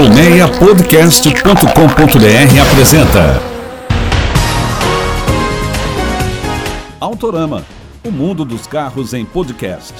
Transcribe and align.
Colmeiapodcast.com.br 0.00 2.60
apresenta 2.62 3.42
Autorama, 6.98 7.62
o 8.02 8.10
mundo 8.10 8.46
dos 8.46 8.66
carros 8.66 9.12
em 9.12 9.26
podcast. 9.26 9.92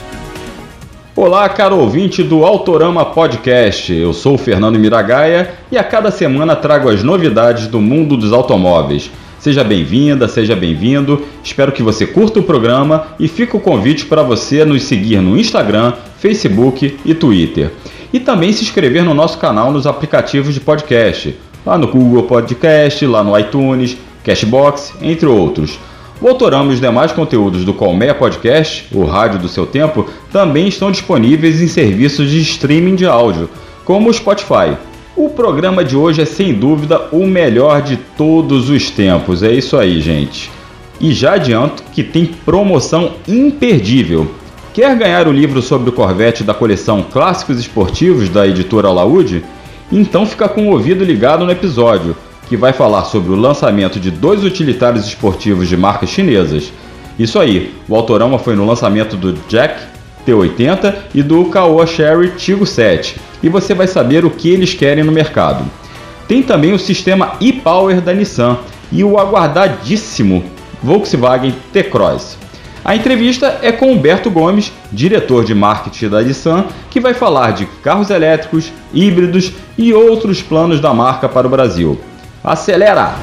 Olá, 1.15 1.47
caro 1.51 1.77
ouvinte 1.77 2.23
do 2.23 2.47
Autorama 2.47 3.05
Podcast. 3.05 3.93
Eu 3.93 4.15
sou 4.15 4.37
o 4.37 4.39
Fernando 4.39 4.79
Miragaia 4.79 5.53
e 5.71 5.77
a 5.77 5.85
cada 5.85 6.11
semana 6.11 6.57
trago 6.57 6.89
as 6.89 7.03
novidades 7.03 7.67
do 7.67 7.79
mundo 7.79 8.17
dos 8.17 8.33
automóveis. 8.33 9.11
Seja 9.39 9.63
bem-vinda, 9.63 10.27
seja 10.29 10.57
bem-vindo. 10.57 11.27
Espero 11.45 11.73
que 11.73 11.83
você 11.83 12.07
curta 12.07 12.41
o 12.41 12.43
programa 12.43 13.09
e 13.21 13.29
fica 13.29 13.55
o 13.55 13.61
convite 13.61 14.07
para 14.07 14.23
você 14.23 14.65
nos 14.65 14.85
seguir 14.85 15.21
no 15.21 15.39
Instagram, 15.39 15.93
Facebook 16.19 16.99
e 17.05 17.15
Twitter. 17.15 17.71
E 18.13 18.19
também 18.19 18.53
se 18.53 18.63
inscrever 18.63 19.05
no 19.05 19.15
nosso 19.15 19.39
canal 19.39 19.73
nos 19.73 19.87
aplicativos 19.87 20.53
de 20.55 20.61
podcast, 20.61 21.37
lá 21.65 21.79
no 21.79 21.87
Google 21.87 22.25
Podcast, 22.25 23.07
lá 23.07 23.23
no 23.23 23.39
iTunes, 23.39 23.97
Cashbox, 24.25 24.95
entre 25.01 25.27
outros. 25.27 25.79
O 26.21 26.29
Autorama 26.29 26.71
e 26.71 26.75
os 26.75 26.81
demais 26.81 27.13
conteúdos 27.13 27.65
do 27.65 27.73
Colmeia 27.73 28.15
Podcast, 28.15 28.87
o 28.93 29.05
rádio 29.05 29.39
do 29.39 29.49
seu 29.49 29.67
tempo, 29.67 30.07
também 30.31 30.69
estão 30.69 30.91
disponíveis 30.91 31.63
em 31.63 31.69
serviços 31.69 32.31
de 32.31 32.41
streaming 32.41 32.95
de 32.95 33.07
áudio, 33.07 33.49
como 33.85 34.11
o 34.11 34.13
Spotify. 34.13 34.77
O 35.17 35.31
programa 35.31 35.85
de 35.85 35.97
hoje 35.97 36.21
é 36.21 36.25
sem 36.25 36.53
dúvida 36.53 37.09
o 37.11 37.27
melhor 37.27 37.81
de 37.81 37.97
todos 37.97 38.69
os 38.69 38.91
tempos, 38.91 39.43
é 39.43 39.53
isso 39.53 39.77
aí, 39.77 40.01
gente. 40.01 40.51
E 41.01 41.13
já 41.13 41.35
adianto 41.35 41.83
que 41.95 42.03
tem 42.03 42.27
promoção 42.27 43.13
imperdível. 43.27 44.31
Quer 44.73 44.97
ganhar 44.97 45.27
o 45.27 45.33
livro 45.33 45.61
sobre 45.61 45.91
o 45.91 45.93
Corvette 45.93 46.45
da 46.45 46.55
coleção 46.55 47.03
Clássicos 47.03 47.59
Esportivos 47.59 48.29
da 48.29 48.47
editora 48.47 48.89
Laude? 48.93 49.43
Então 49.91 50.25
fica 50.25 50.49
com 50.49 50.69
o 50.69 50.71
ouvido 50.71 51.05
ligado 51.05 51.45
no 51.45 51.51
episódio 51.51 52.17
que 52.49 52.57
vai 52.57 52.73
falar 52.73 53.05
sobre 53.05 53.33
o 53.33 53.37
lançamento 53.37 53.99
de 53.99 54.13
dois 54.13 54.45
utilitários 54.45 55.07
esportivos 55.07 55.69
de 55.69 55.77
marcas 55.77 56.11
chinesas. 56.11 56.73
Isso 57.19 57.41
aí, 57.41 57.75
o 57.89 57.97
Autorama 57.97 58.39
foi 58.39 58.55
no 58.55 58.65
lançamento 58.65 59.17
do 59.17 59.33
Jack 59.49 59.83
T80 60.25 60.95
e 61.15 61.23
do 61.23 61.47
Caoa 61.47 61.85
Sherry 61.85 62.31
Tigo 62.37 62.65
7, 62.65 63.17
e 63.43 63.49
você 63.49 63.75
vai 63.75 63.89
saber 63.89 64.25
o 64.25 64.31
que 64.31 64.51
eles 64.51 64.73
querem 64.73 65.03
no 65.03 65.11
mercado. 65.11 65.65
Tem 66.29 66.43
também 66.43 66.73
o 66.73 66.79
sistema 66.79 67.33
e-Power 67.41 68.01
da 68.01 68.13
Nissan 68.13 68.57
e 68.93 69.03
o 69.03 69.19
aguardadíssimo 69.19 70.45
Volkswagen 70.81 71.55
T-Cross. 71.73 72.40
A 72.83 72.97
entrevista 72.97 73.59
é 73.61 73.71
com 73.71 73.93
Humberto 73.93 74.31
Gomes, 74.31 74.73
diretor 74.91 75.45
de 75.45 75.55
marketing 75.55 76.09
da 76.09 76.23
Nissan, 76.23 76.65
que 76.89 76.99
vai 76.99 77.13
falar 77.13 77.53
de 77.53 77.67
carros 77.83 78.09
elétricos, 78.09 78.73
híbridos 78.93 79.53
e 79.77 79.93
outros 79.93 80.41
planos 80.41 80.81
da 80.81 80.95
marca 80.95 81.29
para 81.29 81.47
o 81.47 81.51
Brasil. 81.51 82.01
Acelera! 82.43 83.17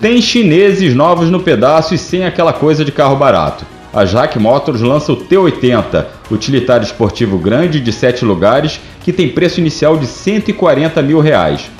Tem 0.00 0.20
chineses 0.20 0.94
novos 0.94 1.30
no 1.30 1.40
pedaço 1.40 1.94
e 1.94 1.98
sem 1.98 2.24
aquela 2.24 2.52
coisa 2.52 2.84
de 2.84 2.90
carro 2.90 3.16
barato. 3.16 3.64
A 3.92 4.04
Jack 4.04 4.38
Motors 4.38 4.80
lança 4.80 5.12
o 5.12 5.16
T80, 5.16 6.06
utilitário 6.30 6.84
esportivo 6.84 7.38
grande 7.38 7.80
de 7.80 7.92
7 7.92 8.24
lugares 8.24 8.80
que 9.02 9.12
tem 9.12 9.28
preço 9.28 9.60
inicial 9.60 9.96
de 9.96 10.06
140 10.06 11.00
mil 11.02 11.20
reais. 11.20 11.70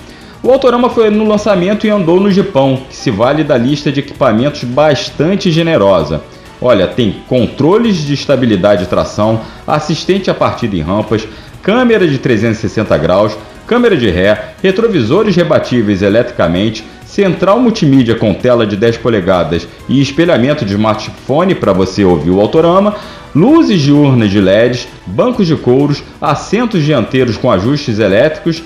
O 0.40 0.52
Autorama 0.52 0.88
foi 0.88 1.10
no 1.10 1.26
lançamento 1.26 1.84
e 1.84 1.90
andou 1.90 2.20
no 2.20 2.30
Japão, 2.30 2.82
que 2.88 2.94
se 2.94 3.10
vale 3.10 3.42
da 3.42 3.58
lista 3.58 3.90
de 3.90 3.98
equipamentos 3.98 4.62
bastante 4.62 5.50
generosa. 5.50 6.22
Olha, 6.62 6.86
tem 6.86 7.16
controles 7.28 7.96
de 7.96 8.14
estabilidade 8.14 8.84
e 8.84 8.86
tração, 8.86 9.40
assistente 9.66 10.30
a 10.30 10.34
partida 10.34 10.76
em 10.76 10.80
rampas, 10.80 11.26
câmera 11.60 12.06
de 12.06 12.18
360 12.18 12.96
graus, 12.98 13.36
câmera 13.66 13.96
de 13.96 14.08
ré, 14.08 14.54
retrovisores 14.62 15.34
rebatíveis 15.34 16.02
eletricamente, 16.02 16.84
central 17.04 17.58
multimídia 17.58 18.14
com 18.14 18.32
tela 18.32 18.64
de 18.64 18.76
10 18.76 18.98
polegadas 18.98 19.66
e 19.88 20.00
espelhamento 20.00 20.64
de 20.64 20.74
smartphone 20.74 21.54
para 21.56 21.72
você 21.72 22.04
ouvir 22.04 22.30
o 22.30 22.40
autorama, 22.40 22.94
luzes 23.34 23.80
diurnas 23.80 24.30
de 24.30 24.40
LEDs, 24.40 24.86
bancos 25.04 25.48
de 25.48 25.56
couros, 25.56 26.02
assentos 26.20 26.84
dianteiros 26.84 27.36
com 27.36 27.50
ajustes 27.50 27.98
elétricos, 27.98 28.62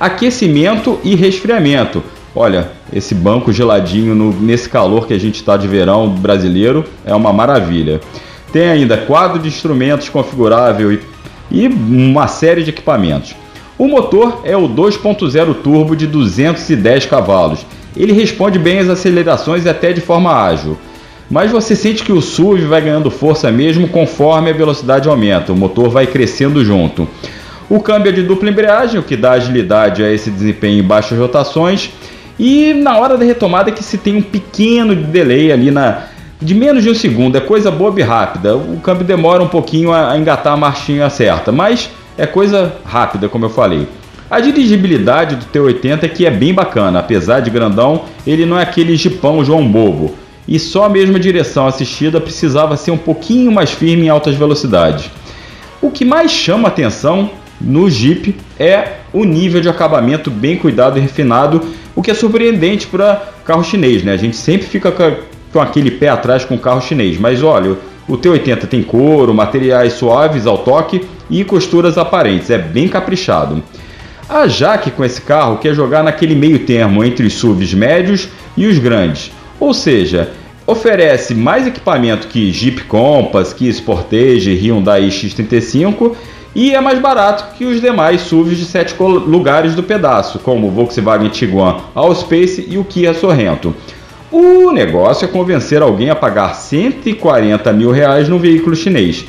aquecimento 0.00 0.98
e 1.04 1.14
resfriamento. 1.14 2.02
Olha, 2.34 2.72
esse 2.92 3.14
banco 3.14 3.52
geladinho 3.52 4.14
no, 4.14 4.32
nesse 4.32 4.68
calor 4.68 5.06
que 5.06 5.14
a 5.14 5.20
gente 5.20 5.36
está 5.36 5.56
de 5.56 5.68
verão 5.68 6.08
brasileiro 6.08 6.84
é 7.04 7.14
uma 7.14 7.32
maravilha. 7.32 8.00
Tem 8.52 8.68
ainda 8.68 8.96
quadro 8.96 9.38
de 9.38 9.48
instrumentos 9.48 10.08
configurável 10.08 10.92
e 10.92 11.00
e 11.50 11.66
uma 11.66 12.28
série 12.28 12.62
de 12.62 12.70
equipamentos. 12.70 13.34
O 13.76 13.88
motor 13.88 14.42
é 14.44 14.56
o 14.56 14.68
2.0 14.68 15.54
turbo 15.62 15.96
de 15.96 16.06
210 16.06 17.06
cavalos. 17.06 17.66
Ele 17.96 18.12
responde 18.12 18.58
bem 18.58 18.78
às 18.78 18.88
acelerações 18.88 19.64
e 19.64 19.68
até 19.68 19.92
de 19.92 20.00
forma 20.00 20.32
ágil. 20.32 20.78
Mas 21.30 21.50
você 21.50 21.74
sente 21.74 22.02
que 22.02 22.12
o 22.12 22.20
SUV 22.20 22.66
vai 22.66 22.82
ganhando 22.82 23.10
força 23.10 23.50
mesmo 23.50 23.88
conforme 23.88 24.50
a 24.50 24.54
velocidade 24.54 25.08
aumenta, 25.08 25.52
o 25.52 25.56
motor 25.56 25.88
vai 25.88 26.06
crescendo 26.06 26.64
junto. 26.64 27.08
O 27.70 27.78
câmbio 27.78 28.10
é 28.10 28.12
de 28.12 28.24
dupla 28.24 28.50
embreagem, 28.50 28.98
o 28.98 29.02
que 29.04 29.16
dá 29.16 29.30
agilidade 29.30 30.02
a 30.02 30.12
esse 30.12 30.28
desempenho 30.28 30.80
em 30.80 30.82
baixas 30.82 31.16
rotações. 31.16 31.92
E 32.36 32.74
na 32.74 32.98
hora 32.98 33.16
da 33.16 33.24
retomada 33.24 33.70
é 33.70 33.72
que 33.72 33.84
se 33.84 33.96
tem 33.96 34.16
um 34.16 34.22
pequeno 34.22 34.92
delay 34.92 35.52
ali 35.52 35.70
na, 35.70 36.06
de 36.42 36.52
menos 36.52 36.82
de 36.82 36.90
um 36.90 36.94
segundo, 36.96 37.36
é 37.36 37.40
coisa 37.40 37.70
boba 37.70 38.00
e 38.00 38.02
rápida. 38.02 38.56
O 38.56 38.80
câmbio 38.82 39.04
demora 39.04 39.40
um 39.40 39.46
pouquinho 39.46 39.92
a 39.92 40.18
engatar 40.18 40.54
a 40.54 40.56
marchinha 40.56 41.08
certa, 41.08 41.52
mas 41.52 41.88
é 42.18 42.26
coisa 42.26 42.74
rápida, 42.84 43.28
como 43.28 43.44
eu 43.44 43.50
falei. 43.50 43.86
A 44.28 44.40
dirigibilidade 44.40 45.36
do 45.36 45.44
T80 45.46 46.04
aqui 46.04 46.26
é 46.26 46.30
bem 46.30 46.52
bacana, 46.52 46.98
apesar 46.98 47.38
de 47.38 47.50
grandão, 47.50 48.02
ele 48.26 48.44
não 48.46 48.58
é 48.58 48.64
aquele 48.64 48.96
jipão 48.96 49.44
João 49.44 49.64
Bobo. 49.70 50.16
E 50.48 50.58
só 50.58 50.86
a 50.86 50.88
mesma 50.88 51.20
direção 51.20 51.68
assistida 51.68 52.20
precisava 52.20 52.76
ser 52.76 52.90
um 52.90 52.98
pouquinho 52.98 53.52
mais 53.52 53.70
firme 53.70 54.06
em 54.06 54.08
altas 54.08 54.34
velocidades. 54.34 55.08
O 55.80 55.88
que 55.88 56.04
mais 56.04 56.32
chama 56.32 56.66
atenção 56.66 57.30
no 57.60 57.90
Jeep 57.90 58.34
é 58.58 59.00
o 59.12 59.24
nível 59.24 59.60
de 59.60 59.68
acabamento 59.68 60.30
bem 60.30 60.56
cuidado 60.56 60.98
e 60.98 61.00
refinado, 61.00 61.62
o 61.94 62.02
que 62.02 62.10
é 62.10 62.14
surpreendente 62.14 62.86
para 62.86 63.30
carro 63.44 63.62
chinês, 63.62 64.02
né? 64.02 64.12
A 64.12 64.16
gente 64.16 64.36
sempre 64.36 64.66
fica 64.66 64.92
com 65.52 65.60
aquele 65.60 65.90
pé 65.90 66.08
atrás 66.08 66.44
com 66.44 66.56
carro 66.56 66.80
chinês. 66.80 67.18
Mas 67.18 67.42
olha, 67.42 67.76
o 68.08 68.16
T80 68.16 68.66
tem 68.66 68.82
couro, 68.82 69.34
materiais 69.34 69.94
suaves 69.94 70.46
ao 70.46 70.58
toque 70.58 71.02
e 71.28 71.44
costuras 71.44 71.98
aparentes, 71.98 72.50
é 72.50 72.58
bem 72.58 72.88
caprichado. 72.88 73.62
A 74.28 74.46
Jaque 74.46 74.90
com 74.90 75.04
esse 75.04 75.20
carro 75.20 75.58
quer 75.58 75.74
jogar 75.74 76.02
naquele 76.02 76.34
meio 76.34 76.60
termo 76.60 77.04
entre 77.04 77.26
os 77.26 77.34
SUVs 77.34 77.74
médios 77.74 78.28
e 78.56 78.66
os 78.66 78.78
grandes, 78.78 79.32
ou 79.58 79.74
seja, 79.74 80.30
oferece 80.66 81.34
mais 81.34 81.66
equipamento 81.66 82.28
que 82.28 82.52
Jeep 82.52 82.84
Compass, 82.84 83.52
que 83.52 83.72
Sportage, 83.72 84.54
Hyundai 84.54 85.08
X35 85.08 86.14
e 86.54 86.74
é 86.74 86.80
mais 86.80 86.98
barato 86.98 87.56
que 87.56 87.64
os 87.64 87.80
demais 87.80 88.22
SUVs 88.22 88.58
de 88.58 88.64
sete 88.64 88.94
lugares 89.00 89.74
do 89.74 89.82
pedaço, 89.82 90.40
como 90.40 90.66
o 90.66 90.70
Volkswagen 90.70 91.28
Tiguan 91.28 91.76
Allspace 91.94 92.66
e 92.68 92.76
o 92.76 92.84
Kia 92.84 93.14
Sorrento. 93.14 93.74
O 94.32 94.72
negócio 94.72 95.24
é 95.24 95.28
convencer 95.28 95.80
alguém 95.80 96.10
a 96.10 96.16
pagar 96.16 96.54
140 96.54 97.72
mil 97.72 97.90
reais 97.90 98.28
no 98.28 98.38
veículo 98.38 98.74
chinês. 98.74 99.24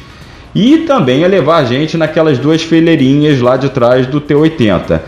E 0.53 0.79
também 0.79 1.23
é 1.23 1.27
levar 1.27 1.57
a 1.57 1.63
gente 1.63 1.95
naquelas 1.95 2.37
duas 2.39 2.61
fileirinhas 2.61 3.39
lá 3.39 3.55
de 3.55 3.69
trás 3.69 4.07
do 4.07 4.19
T80. 4.19 4.99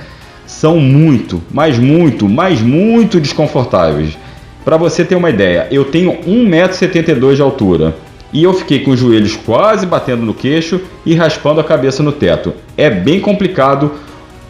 São 0.45 0.79
muito, 0.79 1.41
mas 1.51 1.77
muito, 1.77 2.29
mas 2.29 2.61
muito 2.61 3.19
desconfortáveis. 3.19 4.17
Para 4.63 4.77
você 4.77 5.03
ter 5.03 5.15
uma 5.15 5.29
ideia, 5.29 5.67
eu 5.71 5.85
tenho 5.85 6.13
1,72m 6.23 7.35
de 7.35 7.41
altura 7.41 7.95
e 8.33 8.43
eu 8.43 8.53
fiquei 8.53 8.79
com 8.79 8.91
os 8.91 8.99
joelhos 8.99 9.35
quase 9.35 9.85
batendo 9.85 10.25
no 10.25 10.33
queixo 10.33 10.81
e 11.05 11.13
raspando 11.13 11.61
a 11.61 11.63
cabeça 11.63 12.01
no 12.01 12.11
teto. 12.11 12.53
É 12.75 12.89
bem 12.89 13.19
complicado 13.19 13.91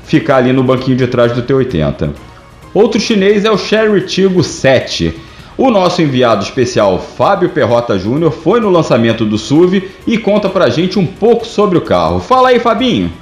ficar 0.05 0.37
ali 0.37 0.53
no 0.53 0.63
banquinho 0.63 0.97
de 0.97 1.07
trás 1.07 1.31
do 1.33 1.43
T80. 1.43 2.11
Outro 2.73 2.99
chinês 2.99 3.45
é 3.45 3.51
o 3.51 3.57
Sherry 3.57 4.01
Tigo 4.01 4.43
7 4.43 5.13
o 5.55 5.69
nosso 5.69 6.01
enviado 6.01 6.43
especial 6.43 6.99
Fábio 6.99 7.49
Perrota 7.49 7.97
Júnior 7.97 8.31
foi 8.31 8.59
no 8.59 8.71
lançamento 8.71 9.23
do 9.23 9.37
SUV 9.37 9.91
e 10.07 10.17
conta 10.17 10.49
pra 10.49 10.69
gente 10.69 10.97
um 10.97 11.05
pouco 11.05 11.45
sobre 11.45 11.77
o 11.77 11.81
carro. 11.81 12.19
Fala 12.19 12.49
aí, 12.49 12.59
Fabinho! 12.59 13.13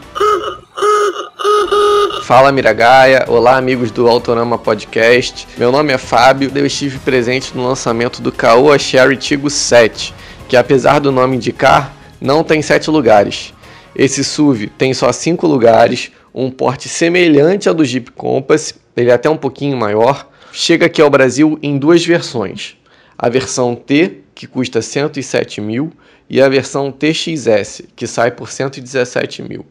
Fala 2.24 2.51
Miragaia, 2.53 3.25
olá 3.27 3.57
amigos 3.57 3.91
do 3.91 4.07
Autorama 4.07 4.57
Podcast. 4.57 5.45
Meu 5.57 5.74
nome 5.74 5.91
é 5.91 5.97
Fábio, 5.97 6.50
eu 6.56 6.65
estive 6.65 7.00
presente 7.00 7.51
no 7.53 7.68
lançamento 7.68 8.21
do 8.21 8.31
Caoa 8.31 8.80
Sherry 8.80 9.18
Tigo 9.18 9.50
7, 9.50 10.13
que 10.51 10.57
apesar 10.57 11.00
do 11.00 11.13
nome 11.13 11.38
indicar, 11.38 11.95
não 12.19 12.44
tem 12.44 12.62
7 12.62 12.92
lugares. 12.92 13.53
Esse 13.95 14.21
SUV 14.21 14.68
tem 14.68 14.94
só 14.94 15.09
5 15.09 15.48
lugares, 15.48 16.12
um 16.36 16.51
porte 16.51 16.89
semelhante 16.89 17.69
ao 17.69 17.74
do 17.74 17.86
Jeep 17.86 18.12
Compass, 18.12 18.74
ele 18.98 19.09
é 19.09 19.13
até 19.13 19.30
um 19.30 19.38
pouquinho 19.38 19.77
maior, 19.77 20.27
chega 20.51 20.88
aqui 20.88 21.01
ao 21.01 21.09
Brasil 21.09 21.57
em 21.63 21.77
duas 21.77 22.06
versões. 22.06 22.75
A 23.18 23.30
versão 23.30 23.75
T, 23.75 24.24
que 24.36 24.45
custa 24.45 24.81
107 24.81 25.62
mil, 25.62 25.89
e 26.30 26.42
a 26.42 26.50
versão 26.50 26.92
TXS, 26.92 27.83
que 27.95 28.06
sai 28.06 28.31
por 28.31 28.50
117 28.50 29.44
mil. 29.44 29.65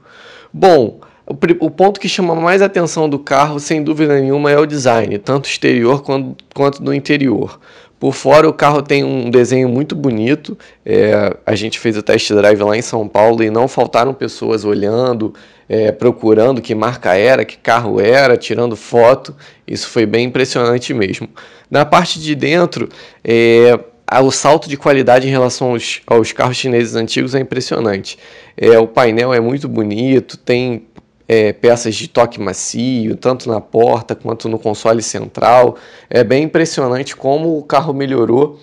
Bom, 0.50 0.98
o, 1.26 1.66
o 1.66 1.70
ponto 1.70 2.00
que 2.00 2.08
chama 2.08 2.34
mais 2.34 2.62
atenção 2.62 3.06
do 3.06 3.18
carro, 3.18 3.60
sem 3.60 3.82
dúvida 3.82 4.18
nenhuma, 4.18 4.50
é 4.50 4.58
o 4.58 4.64
design, 4.64 5.18
tanto 5.18 5.46
exterior 5.46 6.02
quanto, 6.02 6.42
quanto 6.54 6.82
do 6.82 6.94
interior. 6.94 7.60
Por 8.00 8.14
fora, 8.14 8.48
o 8.48 8.52
carro 8.52 8.80
tem 8.80 9.04
um 9.04 9.28
desenho 9.28 9.68
muito 9.68 9.94
bonito. 9.94 10.56
É, 10.86 11.36
a 11.44 11.54
gente 11.54 11.78
fez 11.78 11.98
o 11.98 12.02
test 12.02 12.32
drive 12.32 12.62
lá 12.62 12.74
em 12.74 12.80
São 12.80 13.06
Paulo 13.06 13.42
e 13.42 13.50
não 13.50 13.68
faltaram 13.68 14.14
pessoas 14.14 14.64
olhando, 14.64 15.34
é, 15.68 15.92
procurando 15.92 16.62
que 16.62 16.74
marca 16.74 17.14
era, 17.14 17.44
que 17.44 17.58
carro 17.58 18.00
era, 18.00 18.38
tirando 18.38 18.74
foto. 18.74 19.36
Isso 19.68 19.86
foi 19.86 20.06
bem 20.06 20.28
impressionante 20.28 20.94
mesmo. 20.94 21.28
Na 21.70 21.84
parte 21.84 22.18
de 22.18 22.34
dentro, 22.34 22.88
é, 23.22 23.78
o 24.18 24.30
salto 24.30 24.66
de 24.66 24.78
qualidade 24.78 25.28
em 25.28 25.30
relação 25.30 25.72
aos, 25.72 26.00
aos 26.06 26.32
carros 26.32 26.56
chineses 26.56 26.94
antigos 26.94 27.34
é 27.34 27.40
impressionante. 27.40 28.18
É, 28.56 28.78
o 28.78 28.86
painel 28.86 29.34
é 29.34 29.40
muito 29.40 29.68
bonito, 29.68 30.38
tem 30.38 30.86
é, 31.32 31.52
peças 31.52 31.94
de 31.94 32.08
toque 32.08 32.40
macio, 32.40 33.14
tanto 33.14 33.48
na 33.48 33.60
porta 33.60 34.16
quanto 34.16 34.48
no 34.48 34.58
console 34.58 35.00
central. 35.00 35.76
É 36.10 36.24
bem 36.24 36.42
impressionante 36.42 37.14
como 37.14 37.56
o 37.56 37.62
carro 37.62 37.94
melhorou 37.94 38.58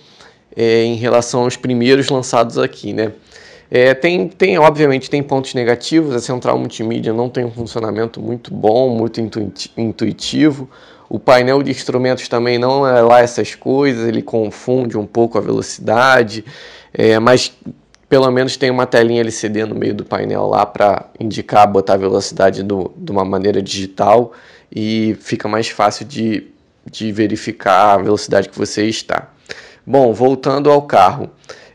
é, 0.54 0.84
em 0.84 0.96
relação 0.96 1.44
aos 1.44 1.56
primeiros 1.56 2.10
lançados 2.10 2.58
aqui, 2.58 2.92
né? 2.92 3.14
É, 3.72 3.94
tem, 3.94 4.28
tem, 4.28 4.58
obviamente, 4.58 5.10
tem 5.10 5.24
pontos 5.24 5.54
negativos. 5.54 6.14
A 6.14 6.20
central 6.20 6.60
multimídia 6.60 7.14
não 7.14 7.30
tem 7.30 7.46
um 7.46 7.52
funcionamento 7.52 8.20
muito 8.20 8.54
bom, 8.54 8.90
muito 8.90 9.22
intuitivo. 9.78 10.70
O 11.08 11.18
painel 11.18 11.64
de 11.64 11.72
instrumentos 11.72 12.28
também 12.28 12.58
não 12.60 12.86
é 12.86 13.02
lá 13.02 13.22
essas 13.22 13.56
coisas, 13.56 14.06
ele 14.10 14.22
confunde 14.22 14.98
um 14.98 15.06
pouco 15.06 15.38
a 15.38 15.42
velocidade, 15.42 16.44
é, 16.94 17.18
mas 17.18 17.54
pelo 18.10 18.30
menos 18.32 18.56
tem 18.56 18.72
uma 18.72 18.86
telinha 18.86 19.22
LCD 19.22 19.66
no 19.66 19.76
meio 19.76 19.94
do 19.94 20.06
painel 20.06 20.48
lá 20.48 20.66
para 20.66 21.06
indicar, 21.20 21.68
botar 21.68 21.96
a 21.96 21.98
velocidade 21.98 22.64
do, 22.64 22.94
de 22.96 23.12
uma 23.12 23.26
maneira 23.26 23.62
digital 23.62 24.32
e 24.72 25.18
fica 25.20 25.48
mais 25.48 25.68
fácil 25.68 26.06
de, 26.06 26.48
de 26.90 27.12
verificar 27.12 27.94
a 27.94 27.98
velocidade 27.98 28.50
que 28.50 28.58
você 28.58 28.86
está. 28.86 29.30
Bom, 29.86 30.14
voltando 30.14 30.70
ao 30.70 30.82
carro. 30.82 31.30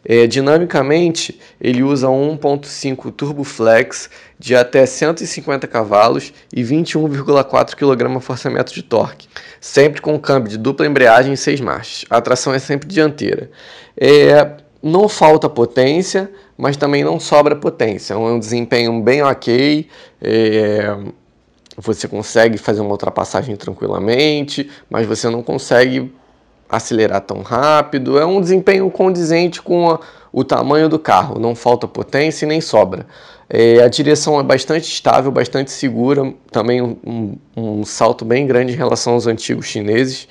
É, 0.05 0.27
dinamicamente, 0.27 1.39
ele 1.61 1.83
usa 1.83 2.09
1.5 2.09 3.13
Turbo 3.13 3.45
Flex 3.45 4.11
de 4.37 4.57
até 4.57 4.85
150 4.85 5.69
cavalos 5.69 6.33
e 6.53 6.63
21,4 6.63 7.77
kgfm 7.77 8.65
de 8.75 8.83
torque, 8.83 9.29
sempre 9.61 10.01
com 10.01 10.19
câmbio 10.19 10.51
de 10.51 10.59
dupla 10.59 10.87
embreagem 10.87 11.35
e 11.35 11.37
6 11.37 11.61
marchas. 11.61 12.05
A 12.11 12.21
tração 12.21 12.53
é 12.53 12.59
sempre 12.59 12.89
dianteira. 12.89 13.49
É, 13.97 14.57
não 14.83 15.09
falta 15.09 15.49
potência, 15.49 16.31
mas 16.57 16.77
também 16.77 17.05
não 17.05 17.21
sobra 17.21 17.55
potência. 17.55 18.15
É 18.15 18.17
um 18.17 18.39
desempenho 18.39 19.01
bem 19.01 19.23
ok. 19.23 19.87
É, 20.21 20.97
você 21.77 22.09
consegue 22.09 22.59
fazer 22.59 22.81
uma 22.81 22.91
ultrapassagem 22.91 23.57
tranquilamente, 23.57 24.69
mas 24.91 25.07
você 25.07 25.31
não 25.31 25.43
consegue 25.43 26.13
acelerar 26.69 27.21
tão 27.21 27.43
rápido. 27.43 28.19
É 28.19 28.27
um 28.27 28.41
desempenho 28.41 28.91
condizente 28.91 29.61
com 29.61 29.91
a, 29.91 30.01
o 30.33 30.43
tamanho 30.43 30.89
do 30.89 30.99
carro. 30.99 31.39
Não 31.39 31.55
falta 31.55 31.87
potência 31.87 32.45
e 32.45 32.49
nem 32.49 32.61
sobra. 32.61 33.07
É, 33.49 33.83
a 33.83 33.89
direção 33.89 34.41
é 34.41 34.43
bastante 34.43 34.91
estável, 34.91 35.31
bastante 35.31 35.71
segura. 35.71 36.33
Também 36.51 36.81
um, 36.81 37.37
um, 37.57 37.85
salto 37.85 38.25
bem 38.25 38.47
grande 38.47 38.73
em 38.73 38.77
relação 38.77 39.13
aos 39.13 39.27
antigos 39.27 39.67
chineses. 39.67 40.27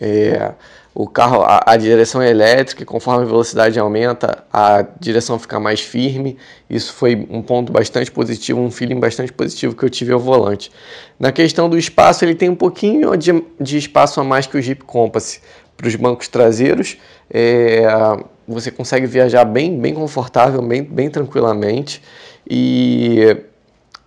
É, 0.00 0.52
o 0.94 1.08
carro, 1.08 1.42
a, 1.42 1.60
a, 1.66 1.76
direção 1.76 2.22
é 2.22 2.30
elétrica, 2.30 2.84
conforme 2.84 3.24
a 3.24 3.26
velocidade 3.26 3.76
aumenta, 3.80 4.44
a 4.52 4.86
direção 5.00 5.40
fica 5.40 5.58
mais 5.58 5.80
firme. 5.80 6.38
Isso 6.70 6.92
foi 6.92 7.26
um 7.28 7.42
ponto 7.42 7.72
bastante 7.72 8.12
positivo, 8.12 8.60
um 8.60 8.70
feeling 8.70 9.00
bastante 9.00 9.32
positivo 9.32 9.74
que 9.74 9.84
eu 9.84 9.90
tive 9.90 10.12
ao 10.12 10.20
volante. 10.20 10.70
Na 11.18 11.32
questão 11.32 11.68
do 11.68 11.76
espaço, 11.76 12.24
ele 12.24 12.36
tem 12.36 12.48
um 12.48 12.54
pouquinho 12.54 13.16
de, 13.16 13.42
de 13.60 13.76
espaço 13.76 14.20
a 14.20 14.24
mais 14.24 14.46
que 14.46 14.56
o 14.56 14.62
Jeep 14.62 14.84
Compass 14.84 15.40
para 15.76 15.88
os 15.88 15.96
bancos 15.96 16.28
traseiros. 16.28 16.96
É, 17.28 17.82
você 18.46 18.70
consegue 18.70 19.06
viajar 19.06 19.44
bem, 19.44 19.76
bem 19.76 19.94
confortável, 19.94 20.62
bem, 20.62 20.84
bem 20.84 21.10
tranquilamente 21.10 22.00
e 22.48 23.36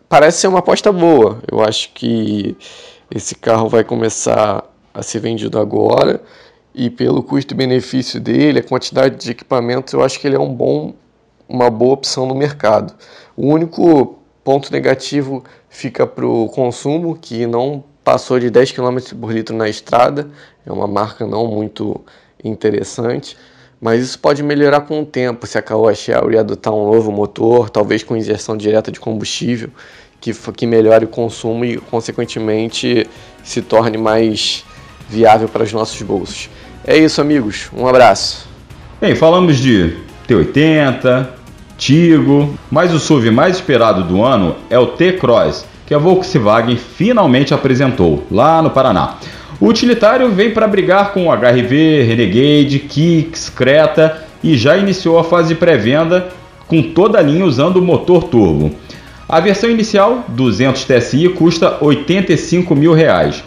parece 0.08 0.40
ser 0.40 0.48
uma 0.48 0.60
aposta 0.60 0.90
boa. 0.90 1.42
Eu 1.52 1.62
acho 1.62 1.92
que 1.94 2.56
esse 3.14 3.36
carro 3.36 3.68
vai 3.68 3.84
começar 3.84 4.64
a 4.94 5.04
ser 5.04 5.20
vendido 5.20 5.60
agora 5.60 6.22
e 6.78 6.92
pelo 6.92 7.24
custo-benefício 7.24 8.22
dele, 8.22 8.60
a 8.60 8.64
quantidade 8.64 9.16
de 9.16 9.32
equipamentos, 9.32 9.92
eu 9.94 10.04
acho 10.04 10.20
que 10.20 10.28
ele 10.28 10.36
é 10.36 10.40
um 10.40 10.54
bom, 10.54 10.94
uma 11.50 11.72
boa 11.72 11.96
opção 11.96 12.28
no 12.28 12.36
mercado. 12.36 12.94
O 13.36 13.48
único 13.48 14.20
ponto 14.44 14.72
negativo 14.72 15.44
fica 15.68 16.06
para 16.06 16.26
o 16.26 16.48
consumo, 16.48 17.18
que 17.20 17.48
não 17.48 17.84
passou 18.04 18.40
de 18.40 18.52
10 18.52 18.74
km 18.74 18.98
por 19.20 19.32
litro 19.34 19.56
na 19.56 19.68
estrada, 19.68 20.30
é 20.64 20.72
uma 20.72 20.86
marca 20.86 21.26
não 21.26 21.48
muito 21.48 22.00
interessante, 22.44 23.36
mas 23.82 24.04
isso 24.04 24.20
pode 24.20 24.44
melhorar 24.44 24.82
com 24.82 25.02
o 25.02 25.06
tempo 25.06 25.48
se 25.48 25.58
a 25.58 25.64
Caoa 25.64 25.94
adotar 26.40 26.74
um 26.74 26.92
novo 26.94 27.12
motor, 27.12 27.72
talvez 27.72 28.04
com 28.04 28.16
injeção 28.16 28.56
direta 28.56 28.92
de 28.92 29.00
combustível, 29.00 29.72
que, 30.22 30.32
que 30.32 30.68
melhore 30.68 31.06
o 31.06 31.08
consumo 31.08 31.66
e, 31.66 31.78
consequentemente, 31.78 33.08
se 33.44 33.64
torne 33.64 33.98
mais 33.98 34.64
viável 35.10 35.50
para 35.50 35.64
os 35.64 35.74
nossos 35.74 36.00
bolsos. 36.04 36.50
É 36.88 36.98
isso, 36.98 37.20
amigos. 37.20 37.70
Um 37.76 37.86
abraço. 37.86 38.48
Bem, 39.02 39.14
falamos 39.14 39.58
de 39.58 39.98
T80, 40.26 41.28
Tigo, 41.78 42.58
mas 42.72 42.94
o 42.94 43.00
SUV 43.00 43.30
mais 43.30 43.58
esperado 43.58 44.06
do 44.06 44.24
ano 44.24 44.56
é 44.70 44.80
o 44.80 44.88
T-Cross, 44.88 45.66
que 45.86 45.94
a 45.94 45.98
Volkswagen 45.98 46.78
finalmente 46.78 47.54
apresentou 47.54 48.26
lá 48.32 48.62
no 48.62 48.70
Paraná. 48.70 49.18
O 49.60 49.68
utilitário 49.68 50.32
vem 50.32 50.52
para 50.52 50.66
brigar 50.66 51.12
com 51.12 51.28
o 51.28 51.32
HRV, 51.32 52.04
Renegade, 52.04 52.80
Kicks, 52.80 53.50
Creta 53.50 54.24
e 54.42 54.56
já 54.56 54.78
iniciou 54.78 55.20
a 55.20 55.26
fase 55.26 55.50
de 55.50 55.56
pré-venda 55.56 56.30
com 56.70 56.82
toda 56.82 57.20
a 57.20 57.22
linha 57.22 57.44
usando 57.44 57.78
o 57.78 57.82
motor 57.82 58.24
turbo. 58.24 58.72
A 59.28 59.42
versão 59.42 59.70
inicial, 59.70 60.24
200 60.30 60.86
TSI, 60.86 61.28
custa 61.30 61.80
85 61.82 62.74
mil 62.74 62.94
reais. 62.94 63.44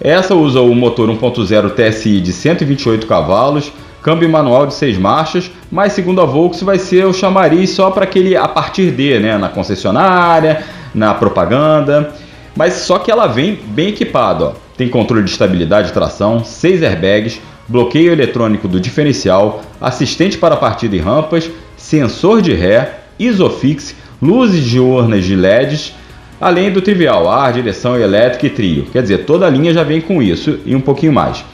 Essa 0.00 0.34
usa 0.34 0.62
o 0.62 0.74
motor 0.74 1.10
1.0 1.10 1.72
TSI 1.74 2.22
de 2.22 2.32
128 2.32 3.06
cavalos, 3.06 3.70
câmbio 4.02 4.30
manual 4.30 4.66
de 4.66 4.72
6 4.72 4.96
marchas, 4.96 5.50
mas 5.70 5.92
segundo 5.92 6.22
a 6.22 6.24
Volkswagen 6.24 6.64
vai 6.64 6.78
ser 6.78 7.04
o 7.04 7.12
chamariz 7.12 7.68
só 7.70 7.90
para 7.90 8.04
aquele 8.04 8.34
a 8.34 8.48
partir 8.48 8.92
de, 8.92 9.18
né, 9.18 9.36
na 9.36 9.50
concessionária, 9.50 10.64
na 10.94 11.12
propaganda. 11.12 12.14
Mas 12.56 12.72
só 12.74 12.98
que 12.98 13.10
ela 13.10 13.26
vem 13.26 13.58
bem 13.66 13.88
equipada. 13.88 14.54
Tem 14.74 14.88
controle 14.88 15.24
de 15.24 15.30
estabilidade 15.30 15.90
e 15.90 15.92
tração, 15.92 16.42
6 16.42 16.82
airbags, 16.82 17.38
bloqueio 17.68 18.10
eletrônico 18.10 18.66
do 18.66 18.80
diferencial, 18.80 19.60
assistente 19.78 20.38
para 20.38 20.56
partida 20.56 20.96
e 20.96 20.98
rampas, 20.98 21.50
sensor 21.76 22.40
de 22.40 22.54
ré, 22.54 23.00
Isofix, 23.18 23.94
luzes 24.20 24.64
de 24.64 24.80
urnas 24.80 25.26
de 25.26 25.36
LEDs, 25.36 25.92
além 26.40 26.72
do 26.72 26.80
trivial, 26.80 27.28
ar, 27.28 27.52
direção 27.52 27.98
elétrica 27.98 28.46
e 28.46 28.50
trio. 28.50 28.86
Quer 28.86 29.02
dizer, 29.02 29.18
toda 29.24 29.46
a 29.46 29.50
linha 29.50 29.74
já 29.74 29.82
vem 29.82 30.00
com 30.00 30.22
isso 30.22 30.58
e 30.64 30.74
um 30.74 30.80
pouquinho 30.80 31.12
mais. 31.12 31.44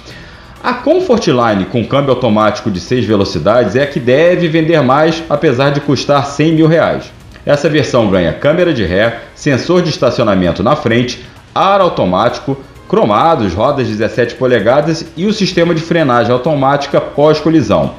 A 0.63 0.75
Comfortline 0.75 1.65
com 1.67 1.85
câmbio 1.85 2.13
automático 2.13 2.71
de 2.71 2.81
6 2.81 3.05
velocidades 3.05 3.77
é 3.77 3.83
a 3.83 3.87
que 3.87 4.01
deve 4.01 4.49
vender 4.49 4.81
mais, 4.83 5.23
apesar 5.29 5.71
de 5.71 5.81
custar 5.81 6.25
100 6.27 6.55
mil 6.55 6.67
reais. 6.67 7.13
Essa 7.45 7.69
versão 7.69 8.11
ganha 8.11 8.33
câmera 8.33 8.75
de 8.75 8.85
ré, 8.85 9.21
sensor 9.35 9.83
de 9.83 9.91
estacionamento 9.91 10.63
na 10.63 10.75
frente, 10.75 11.25
ar 11.55 11.81
automático, 11.81 12.57
cromados, 12.89 13.55
rodas 13.55 13.87
17 13.87 14.35
polegadas 14.35 15.07
e 15.17 15.27
o 15.27 15.33
sistema 15.33 15.75
de 15.75 15.83
frenagem 15.83 16.33
automática 16.33 17.01
pós-colisão. 17.01 17.95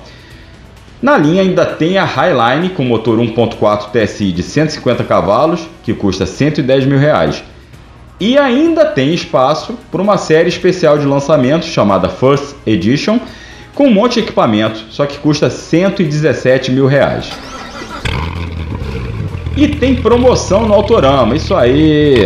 Na 1.02 1.16
linha 1.16 1.44
ainda 1.44 1.64
tem 1.64 1.98
a 2.00 2.04
Highline 2.04 2.70
com 2.70 2.84
motor 2.84 3.20
1.4 3.20 3.92
TSI 3.92 4.32
de 4.32 4.42
150 4.42 5.04
cavalos, 5.04 5.68
que 5.84 5.94
custa 5.94 6.26
110 6.26 6.86
mil 6.86 6.98
reais. 6.98 7.44
E 8.20 8.36
ainda 8.36 8.84
tem 8.84 9.14
espaço 9.14 9.78
para 9.92 10.02
uma 10.02 10.18
série 10.18 10.50
especial 10.50 10.98
de 10.98 11.06
lançamento 11.06 11.68
chamada 11.68 12.10
First 12.10 12.56
Edition, 12.66 13.20
com 13.76 13.86
um 13.86 13.94
monte 13.94 14.16
de 14.16 14.22
equipamento, 14.22 14.86
só 14.90 15.06
que 15.06 15.20
custa 15.20 15.52
117 15.52 16.72
mil 16.72 16.88
reais. 16.88 17.30
E 19.56 19.68
tem 19.68 19.96
promoção 19.96 20.68
no 20.68 20.74
Autorama, 20.74 21.36
isso 21.36 21.54
aí! 21.54 22.24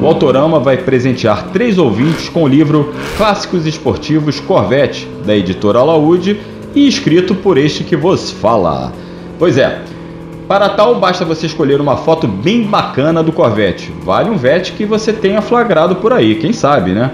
O 0.00 0.06
Autorama 0.06 0.60
vai 0.60 0.76
presentear 0.76 1.48
três 1.52 1.76
ouvintes 1.76 2.28
com 2.28 2.44
o 2.44 2.48
livro 2.48 2.94
Clássicos 3.16 3.66
Esportivos 3.66 4.38
Corvette, 4.38 5.08
da 5.24 5.34
editora 5.34 5.80
Alaúde, 5.80 6.38
e 6.74 6.88
escrito 6.88 7.34
por 7.34 7.56
este 7.56 7.84
que 7.84 7.96
vos 7.96 8.30
fala. 8.30 8.92
Pois 9.38 9.56
é, 9.58 9.80
para 10.48 10.68
tal 10.70 10.94
basta 10.96 11.24
você 11.24 11.46
escolher 11.46 11.80
uma 11.80 11.96
foto 11.96 12.26
bem 12.26 12.62
bacana 12.62 13.22
do 13.22 13.32
Corvette. 13.32 13.92
Vale 14.02 14.30
um 14.30 14.36
VET 14.36 14.72
que 14.72 14.84
você 14.84 15.12
tenha 15.12 15.40
flagrado 15.40 15.96
por 15.96 16.12
aí, 16.12 16.34
quem 16.36 16.52
sabe, 16.52 16.92
né? 16.92 17.12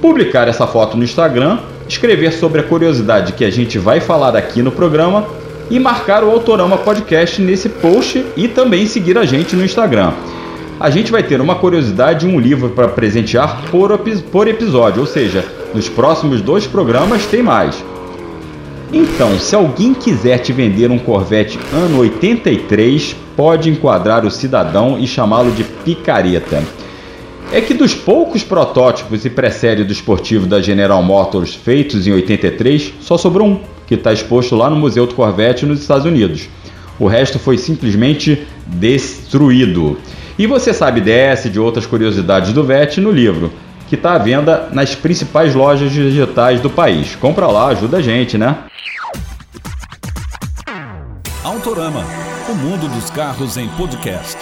Publicar 0.00 0.48
essa 0.48 0.66
foto 0.66 0.96
no 0.96 1.04
Instagram 1.04 1.58
escrever 1.88 2.32
sobre 2.32 2.60
a 2.60 2.64
curiosidade 2.64 3.32
que 3.32 3.44
a 3.44 3.50
gente 3.50 3.78
vai 3.78 4.00
falar 4.00 4.36
aqui 4.36 4.62
no 4.62 4.72
programa 4.72 5.26
e 5.70 5.78
marcar 5.78 6.22
o 6.22 6.30
Autorama 6.30 6.76
Podcast 6.78 7.40
nesse 7.40 7.68
post 7.68 8.24
e 8.36 8.48
também 8.48 8.86
seguir 8.86 9.16
a 9.18 9.24
gente 9.24 9.56
no 9.56 9.64
Instagram. 9.64 10.12
A 10.78 10.90
gente 10.90 11.10
vai 11.10 11.22
ter 11.22 11.40
uma 11.40 11.54
curiosidade 11.54 12.26
e 12.26 12.30
um 12.30 12.38
livro 12.38 12.70
para 12.70 12.88
presentear 12.88 13.62
por, 13.70 13.98
por 14.30 14.46
episódio, 14.46 15.00
ou 15.00 15.06
seja, 15.06 15.44
nos 15.74 15.88
próximos 15.88 16.40
dois 16.40 16.66
programas 16.66 17.24
tem 17.26 17.42
mais. 17.42 17.82
Então, 18.98 19.38
se 19.38 19.54
alguém 19.54 19.92
quiser 19.92 20.38
te 20.38 20.54
vender 20.54 20.90
um 20.90 20.98
Corvette 20.98 21.58
ano 21.70 21.98
83, 21.98 23.14
pode 23.36 23.68
enquadrar 23.68 24.24
o 24.24 24.30
cidadão 24.30 24.98
e 24.98 25.06
chamá-lo 25.06 25.50
de 25.50 25.64
picareta. 25.64 26.64
É 27.52 27.60
que 27.60 27.74
dos 27.74 27.94
poucos 27.94 28.42
protótipos 28.42 29.26
e 29.26 29.28
pré-série 29.28 29.84
do 29.84 29.92
esportivo 29.92 30.46
da 30.46 30.62
General 30.62 31.02
Motors 31.02 31.54
feitos 31.54 32.06
em 32.06 32.12
83, 32.14 32.94
só 33.02 33.18
sobrou 33.18 33.46
um, 33.46 33.60
que 33.86 33.96
está 33.96 34.14
exposto 34.14 34.56
lá 34.56 34.70
no 34.70 34.76
Museu 34.76 35.06
do 35.06 35.14
Corvette 35.14 35.66
nos 35.66 35.82
Estados 35.82 36.06
Unidos. 36.06 36.48
O 36.98 37.06
resto 37.06 37.38
foi 37.38 37.58
simplesmente 37.58 38.46
destruído. 38.66 39.98
E 40.38 40.46
você 40.46 40.72
sabe 40.72 41.02
dessa 41.02 41.48
e 41.48 41.50
de 41.50 41.60
outras 41.60 41.84
curiosidades 41.84 42.50
do 42.54 42.64
VET 42.64 42.98
no 42.98 43.10
livro 43.10 43.52
que 43.88 43.94
está 43.94 44.14
à 44.14 44.18
venda 44.18 44.68
nas 44.72 44.94
principais 44.94 45.54
lojas 45.54 45.90
digitais 45.90 46.60
do 46.60 46.70
país. 46.70 47.14
Compra 47.16 47.46
lá, 47.46 47.68
ajuda 47.68 47.98
a 47.98 48.02
gente, 48.02 48.36
né? 48.36 48.56
Autorama, 51.44 52.04
o 52.50 52.54
mundo 52.54 52.88
dos 52.88 53.10
carros 53.10 53.56
em 53.56 53.68
podcast. 53.68 54.36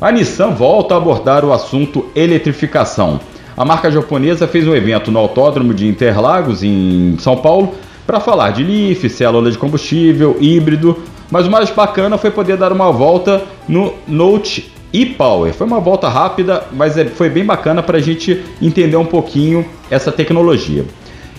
A 0.00 0.12
Nissan 0.12 0.50
volta 0.50 0.94
a 0.94 0.96
abordar 0.96 1.44
o 1.44 1.52
assunto 1.52 2.06
eletrificação. 2.14 3.18
A 3.56 3.64
marca 3.64 3.90
japonesa 3.90 4.46
fez 4.46 4.64
um 4.66 4.74
evento 4.74 5.10
no 5.10 5.18
Autódromo 5.18 5.74
de 5.74 5.88
Interlagos, 5.88 6.62
em 6.62 7.16
São 7.18 7.36
Paulo, 7.36 7.74
para 8.06 8.20
falar 8.20 8.52
de 8.52 8.62
LIF, 8.62 9.08
célula 9.10 9.50
de 9.50 9.58
combustível, 9.58 10.36
híbrido, 10.40 11.02
mas 11.30 11.46
o 11.46 11.50
mais 11.50 11.70
bacana 11.70 12.16
foi 12.16 12.30
poder 12.30 12.56
dar 12.56 12.72
uma 12.72 12.90
volta 12.90 13.42
no 13.68 13.94
Note 14.06 14.72
e-Power. 14.92 15.52
Foi 15.52 15.66
uma 15.66 15.80
volta 15.80 16.08
rápida, 16.08 16.66
mas 16.72 16.96
é, 16.96 17.04
foi 17.04 17.28
bem 17.28 17.44
bacana 17.44 17.82
para 17.82 17.98
a 17.98 18.00
gente 18.00 18.42
entender 18.60 18.96
um 18.96 19.04
pouquinho 19.04 19.64
essa 19.90 20.10
tecnologia. 20.10 20.84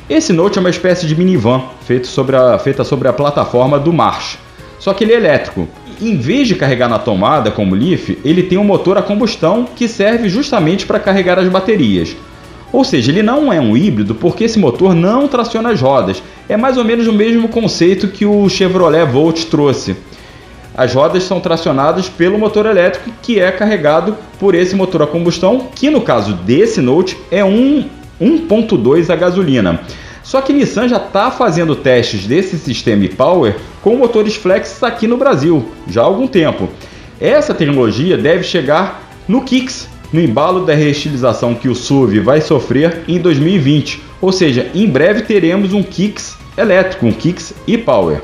Esse 0.10 0.34
Note 0.34 0.58
é 0.58 0.62
uma 0.62 0.70
espécie 0.70 1.06
de 1.06 1.16
minivan 1.16 1.64
feito 1.86 2.08
sobre 2.08 2.36
a, 2.36 2.58
feita 2.58 2.84
sobre 2.84 3.08
a 3.08 3.14
plataforma 3.14 3.80
do 3.80 3.94
March, 3.94 4.38
só 4.80 4.94
que 4.94 5.04
ele 5.04 5.14
é 5.14 5.18
elétrico. 5.18 5.68
Em 6.02 6.18
vez 6.18 6.48
de 6.48 6.56
carregar 6.56 6.88
na 6.88 6.98
tomada 6.98 7.52
como 7.52 7.76
o 7.76 7.78
Leaf, 7.78 8.18
ele 8.24 8.44
tem 8.44 8.58
um 8.58 8.64
motor 8.64 8.98
a 8.98 9.02
combustão 9.02 9.68
que 9.76 9.88
serve 9.88 10.30
justamente 10.30 10.86
para 10.86 11.00
carregar 11.00 11.38
as 11.38 11.48
baterias. 11.50 12.16
Ou 12.72 12.84
seja, 12.84 13.12
ele 13.12 13.24
não 13.24 13.52
é 13.52 13.60
um 13.60 13.76
híbrido 13.76 14.14
porque 14.14 14.44
esse 14.44 14.60
motor 14.60 14.94
não 14.94 15.28
traciona 15.28 15.72
as 15.72 15.82
rodas. 15.82 16.22
É 16.48 16.56
mais 16.56 16.78
ou 16.78 16.84
menos 16.84 17.08
o 17.08 17.14
mesmo 17.14 17.48
conceito 17.48 18.08
que 18.08 18.26
o 18.26 18.48
Chevrolet 18.48 19.06
Volt 19.06 19.46
trouxe. 19.46 19.96
As 20.76 20.94
rodas 20.94 21.24
são 21.24 21.40
tracionadas 21.40 22.08
pelo 22.08 22.38
motor 22.38 22.66
elétrico 22.66 23.12
que 23.22 23.40
é 23.40 23.52
carregado 23.52 24.16
por 24.40 24.56
esse 24.56 24.76
motor 24.76 25.02
a 25.02 25.08
combustão, 25.08 25.68
que 25.76 25.90
no 25.90 26.02
caso 26.02 26.34
desse 26.34 26.80
Note 26.80 27.18
é 27.32 27.44
um 27.44 27.86
1.2 28.22 29.10
a 29.10 29.16
gasolina. 29.16 29.82
Só 30.24 30.42
que 30.42 30.54
Nissan 30.54 30.88
já 30.88 30.98
está 30.98 31.32
fazendo 31.32 31.76
testes 31.76 32.28
desse 32.28 32.58
sistema 32.58 33.04
e-Power 33.04 33.56
com 33.82 33.96
motores 33.96 34.36
flex 34.36 34.84
aqui 34.84 35.08
no 35.08 35.18
Brasil 35.18 35.70
já 35.88 36.02
há 36.02 36.06
algum 36.06 36.28
tempo. 36.28 36.70
Essa 37.20 37.54
tecnologia 37.54 38.16
deve 38.18 38.44
chegar 38.44 39.04
no 39.28 39.42
Kicks, 39.42 39.90
no 40.12 40.20
embalo 40.20 40.66
da 40.66 40.74
reestilização 40.74 41.54
que 41.54 41.70
o 41.70 41.76
SUV 41.76 42.20
vai 42.20 42.42
sofrer 42.42 43.04
em 43.08 43.20
2020. 43.20 44.02
Ou 44.22 44.32
seja, 44.32 44.70
em 44.74 44.88
breve 44.88 45.22
teremos 45.22 45.74
um 45.74 45.84
Kicks 45.84 46.38
elétrico, 46.58 47.06
um 47.06 47.12
Kicks 47.12 47.54
e-Power. 47.68 48.22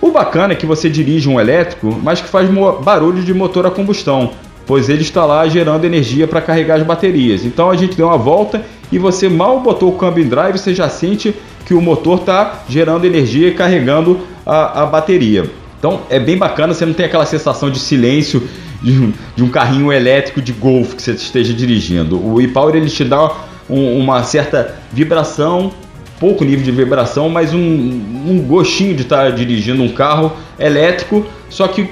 O 0.00 0.10
bacana 0.10 0.54
é 0.54 0.56
que 0.56 0.66
você 0.66 0.88
dirige 0.88 1.28
um 1.28 1.38
elétrico, 1.38 1.98
mas 2.02 2.20
que 2.20 2.28
faz 2.28 2.48
barulho 2.82 3.22
de 3.22 3.34
motor 3.34 3.66
a 3.66 3.70
combustão, 3.70 4.30
pois 4.66 4.88
ele 4.88 5.02
está 5.02 5.26
lá 5.26 5.46
gerando 5.46 5.84
energia 5.84 6.26
para 6.26 6.40
carregar 6.40 6.76
as 6.76 6.82
baterias. 6.82 7.44
Então 7.44 7.70
a 7.70 7.76
gente 7.76 7.96
deu 7.96 8.06
uma 8.06 8.16
volta 8.16 8.64
e 8.90 8.98
você 8.98 9.28
mal 9.28 9.60
botou 9.60 9.90
o 9.90 9.98
câmbio 9.98 10.24
em 10.24 10.28
drive, 10.28 10.58
você 10.58 10.74
já 10.74 10.88
sente 10.88 11.34
que 11.66 11.74
o 11.74 11.82
motor 11.82 12.20
está 12.20 12.64
gerando 12.68 13.04
energia 13.04 13.48
e 13.48 13.54
carregando 13.54 14.20
a, 14.44 14.82
a 14.82 14.86
bateria. 14.86 15.50
Então 15.78 16.00
é 16.08 16.18
bem 16.18 16.36
bacana, 16.36 16.72
você 16.72 16.86
não 16.86 16.94
tem 16.94 17.06
aquela 17.06 17.26
sensação 17.26 17.70
de 17.70 17.78
silêncio 17.78 18.42
de 18.82 18.92
um, 18.92 19.12
de 19.36 19.44
um 19.44 19.48
carrinho 19.48 19.92
elétrico 19.92 20.40
de 20.40 20.52
Golf 20.52 20.94
que 20.94 21.02
você 21.02 21.12
esteja 21.12 21.52
dirigindo. 21.52 22.18
O 22.24 22.40
e-Power 22.40 22.74
ele 22.74 22.88
te 22.88 23.04
dá 23.04 23.32
um, 23.68 23.98
uma 23.98 24.22
certa 24.22 24.76
vibração, 24.92 25.72
pouco 26.18 26.44
nível 26.44 26.64
de 26.64 26.72
vibração, 26.72 27.28
mas 27.28 27.54
um, 27.54 27.58
um 27.58 28.44
gostinho 28.46 28.94
de 28.94 29.02
estar 29.02 29.24
tá 29.24 29.30
dirigindo 29.30 29.82
um 29.82 29.88
carro 29.88 30.32
elétrico, 30.58 31.26
só 31.48 31.66
que 31.68 31.88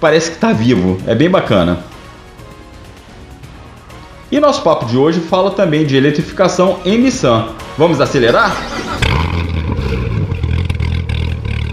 parece 0.00 0.30
que 0.30 0.36
está 0.36 0.52
vivo. 0.52 0.98
É 1.06 1.14
bem 1.14 1.30
bacana. 1.30 1.78
E 4.30 4.40
nosso 4.40 4.62
papo 4.62 4.86
de 4.86 4.96
hoje 4.96 5.20
fala 5.20 5.50
também 5.52 5.86
de 5.86 5.96
eletrificação 5.96 6.80
em 6.84 6.98
Nissan. 6.98 7.48
Vamos 7.78 8.00
acelerar? 8.00 8.56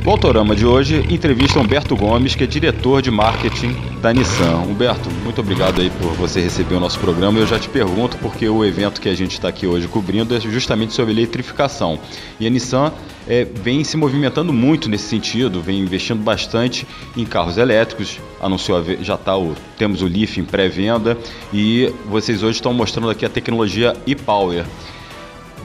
O 0.03 0.09
Autorama 0.09 0.55
de 0.55 0.65
hoje 0.65 1.05
entrevista 1.11 1.59
Humberto 1.59 1.95
Gomes, 1.95 2.33
que 2.33 2.43
é 2.43 2.47
diretor 2.47 3.03
de 3.03 3.11
marketing 3.11 3.75
da 4.01 4.11
Nissan. 4.11 4.57
Humberto, 4.67 5.07
muito 5.23 5.41
obrigado 5.41 5.79
aí 5.79 5.91
por 5.91 6.13
você 6.13 6.41
receber 6.41 6.73
o 6.73 6.79
nosso 6.79 6.99
programa. 6.99 7.37
Eu 7.37 7.45
já 7.45 7.59
te 7.59 7.69
pergunto 7.69 8.17
porque 8.17 8.49
o 8.49 8.65
evento 8.65 8.99
que 8.99 9.07
a 9.07 9.13
gente 9.13 9.33
está 9.33 9.49
aqui 9.49 9.67
hoje 9.67 9.87
cobrindo 9.87 10.35
é 10.35 10.39
justamente 10.39 10.93
sobre 10.93 11.13
eletrificação. 11.13 11.99
E 12.39 12.47
a 12.47 12.49
Nissan 12.49 12.91
é, 13.27 13.45
vem 13.45 13.83
se 13.83 13.95
movimentando 13.95 14.51
muito 14.51 14.89
nesse 14.89 15.07
sentido, 15.07 15.61
vem 15.61 15.79
investindo 15.79 16.23
bastante 16.23 16.87
em 17.15 17.23
carros 17.23 17.57
elétricos. 17.57 18.19
Anunciou, 18.41 18.83
já 19.01 19.17
tá 19.17 19.37
o, 19.37 19.53
temos 19.77 20.01
o 20.01 20.07
Leaf 20.07 20.39
em 20.39 20.43
pré-venda 20.43 21.15
e 21.53 21.93
vocês 22.09 22.41
hoje 22.41 22.57
estão 22.57 22.73
mostrando 22.73 23.11
aqui 23.11 23.23
a 23.23 23.29
tecnologia 23.29 23.95
e-Power. 24.07 24.65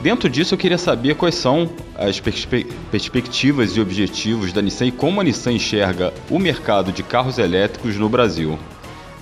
Dentro 0.01 0.29
disso, 0.29 0.53
eu 0.53 0.57
queria 0.57 0.77
saber 0.77 1.15
quais 1.15 1.35
são 1.35 1.69
as 1.95 2.19
perspe 2.19 2.65
perspectivas 2.91 3.75
e 3.75 3.81
objetivos 3.81 4.53
da 4.53 4.61
Nissan 4.61 4.85
e 4.85 4.91
como 4.91 5.19
a 5.19 5.23
Nissan 5.23 5.53
enxerga 5.53 6.13
o 6.29 6.37
mercado 6.37 6.91
de 6.91 7.01
carros 7.01 7.39
elétricos 7.39 7.95
no 7.97 8.07
Brasil. 8.07 8.59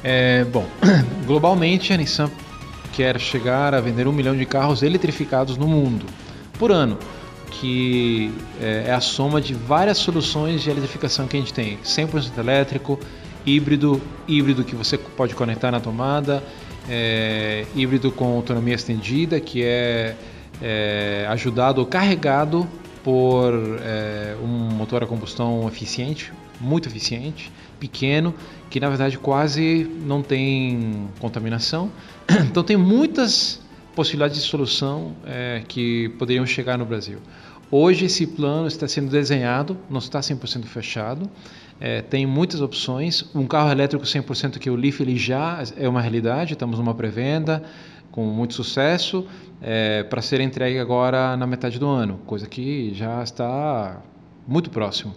É, 0.03 0.44
bom, 0.44 0.67
globalmente 1.25 1.94
a 1.94 1.98
Nissan 1.98 2.29
quer 2.91 3.20
chegar 3.20 3.74
a 3.74 3.79
vender 3.79 4.08
um 4.08 4.12
milhão 4.12 4.36
de 4.36 4.46
carros 4.46 4.84
eletrificados 4.84 5.58
no 5.58 5.67
mundo 5.67 6.05
por 6.60 6.72
ano, 6.72 6.98
que 7.51 8.32
é, 8.62 8.86
é 8.88 8.94
a 8.94 9.00
soma 9.00 9.39
de 9.39 9.53
várias 9.53 9.98
soluções 9.98 10.62
de 10.62 10.70
eletrificação 10.70 11.25
que 11.25 11.38
a 11.38 11.39
gente 11.39 11.53
tem: 11.53 11.77
100% 11.86 12.38
elétrico, 12.38 13.00
híbrido, 13.46 14.01
híbrido 14.27 14.63
que 14.63 14.75
você 14.75 14.98
pode 14.98 15.34
conectar 15.36 15.72
na 15.72 15.79
tomada, 15.79 16.44
é, 16.89 17.65
híbrido 17.74 18.12
com 18.12 18.25
autonomia 18.25 18.75
estendida, 18.75 19.39
que 19.39 19.63
é 19.63 20.15
é, 20.62 21.26
ajudado 21.30 21.82
ou 21.82 21.88
carregado 21.88 22.68
por 23.04 23.54
é, 23.82 24.36
um 24.42 24.48
motor 24.48 25.04
a 25.04 25.08
combustão 25.08 25.68
eficiente, 25.68 26.34
muito 26.60 26.88
eficiente, 26.90 27.52
pequeno, 27.80 28.34
que 28.70 28.80
na 28.80 28.90
verdade 28.90 29.18
quase 29.18 29.90
não 30.06 30.22
tem 30.22 31.08
contaminação. 31.20 31.92
Então 32.50 32.64
tem 32.64 32.78
muitas 32.78 33.62
possibilidades 33.96 34.42
de 34.42 34.48
solução 34.48 35.16
é, 35.26 35.62
que 35.68 36.10
poderiam 36.18 36.46
chegar 36.46 36.78
no 36.78 36.86
Brasil. 36.86 37.20
Hoje 37.70 38.06
esse 38.06 38.26
plano 38.26 38.68
está 38.68 38.88
sendo 38.88 39.10
desenhado, 39.10 39.78
não 39.90 40.00
está 40.00 40.20
100% 40.20 40.66
fechado, 40.66 41.30
é, 41.80 42.02
tem 42.02 42.26
muitas 42.26 42.62
opções. 42.62 43.24
Um 43.36 43.46
carro 43.46 43.72
elétrico 43.72 44.06
100% 44.06 44.60
que 44.60 44.70
o 44.70 44.76
Leaf 44.76 45.02
ele 45.02 45.18
já 45.18 45.64
é 45.78 45.88
uma 45.88 46.02
realidade, 46.02 46.54
estamos 46.54 46.80
numa 46.80 46.94
pré-venda 46.94 47.64
com 48.16 48.24
muito 48.24 48.54
sucesso 48.54 49.28
é, 49.62 50.04
para 50.04 50.22
ser 50.22 50.40
entregue 50.40 50.80
agora 50.80 51.36
na 51.36 51.46
metade 51.46 51.78
do 51.78 51.86
ano, 51.86 52.22
coisa 52.26 52.48
que 52.48 52.94
já 52.94 53.22
está 53.22 54.02
muito 54.48 54.70
próximo. 54.70 55.14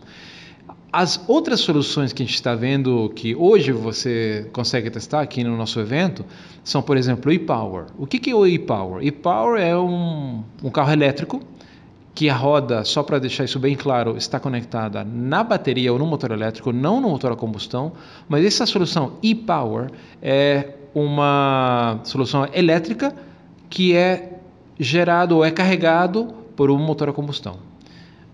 As 0.92 1.22
outras 1.28 1.60
soluções 1.60 2.12
que 2.12 2.22
a 2.22 2.26
gente 2.26 2.34
está 2.34 2.54
vendo 2.56 3.12
que 3.14 3.36
hoje 3.36 3.70
você 3.70 4.48
consegue 4.52 4.90
testar 4.90 5.20
aqui 5.20 5.44
no 5.44 5.56
nosso 5.56 5.78
evento 5.78 6.24
são, 6.64 6.82
por 6.82 6.96
exemplo, 6.96 7.30
o 7.30 7.32
e-Power. 7.32 7.86
O 7.96 8.06
que, 8.06 8.18
que 8.18 8.30
é 8.30 8.34
o 8.34 8.46
e-Power? 8.46 9.04
E-Power 9.04 9.60
é 9.60 9.76
um, 9.76 10.42
um 10.64 10.70
carro 10.70 10.90
elétrico 10.90 11.40
que 12.14 12.28
a 12.28 12.34
roda, 12.34 12.84
só 12.84 13.04
para 13.04 13.20
deixar 13.20 13.44
isso 13.44 13.60
bem 13.60 13.76
claro, 13.76 14.16
está 14.16 14.40
conectada 14.40 15.04
na 15.04 15.44
bateria 15.44 15.92
ou 15.92 16.00
no 16.00 16.06
motor 16.06 16.32
elétrico, 16.32 16.72
não 16.72 17.00
no 17.00 17.10
motor 17.10 17.30
a 17.30 17.36
combustão, 17.36 17.92
mas 18.28 18.44
essa 18.44 18.66
solução 18.66 19.18
e-Power 19.22 19.88
é 20.20 20.77
uma 21.02 22.00
solução 22.04 22.48
elétrica 22.52 23.14
que 23.68 23.94
é 23.94 24.38
gerado 24.78 25.36
ou 25.36 25.44
é 25.44 25.50
carregado 25.50 26.26
por 26.56 26.70
um 26.70 26.78
motor 26.78 27.08
a 27.08 27.12
combustão. 27.12 27.58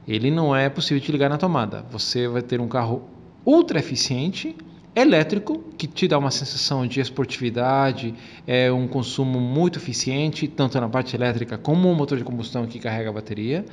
Ele 0.06 0.30
não 0.30 0.54
é 0.54 0.68
possível 0.68 1.02
de 1.02 1.10
ligar 1.10 1.30
na 1.30 1.38
tomada. 1.38 1.84
Você 1.90 2.28
vai 2.28 2.42
ter 2.42 2.60
um 2.60 2.68
carro 2.68 3.02
ultra 3.44 3.78
eficiente 3.78 4.54
elétrico, 4.94 5.58
que 5.76 5.86
te 5.86 6.06
dá 6.06 6.16
uma 6.16 6.30
sensação 6.30 6.86
de 6.86 7.00
esportividade, 7.00 8.14
é 8.46 8.70
um 8.70 8.86
consumo 8.86 9.40
muito 9.40 9.78
eficiente, 9.78 10.46
tanto 10.46 10.80
na 10.80 10.88
parte 10.88 11.16
elétrica 11.16 11.58
como 11.58 11.90
o 11.90 11.94
motor 11.94 12.16
de 12.16 12.22
combustão 12.22 12.64
que 12.66 12.78
carrega 12.78 13.10
a 13.10 13.12
bateria, 13.12 13.64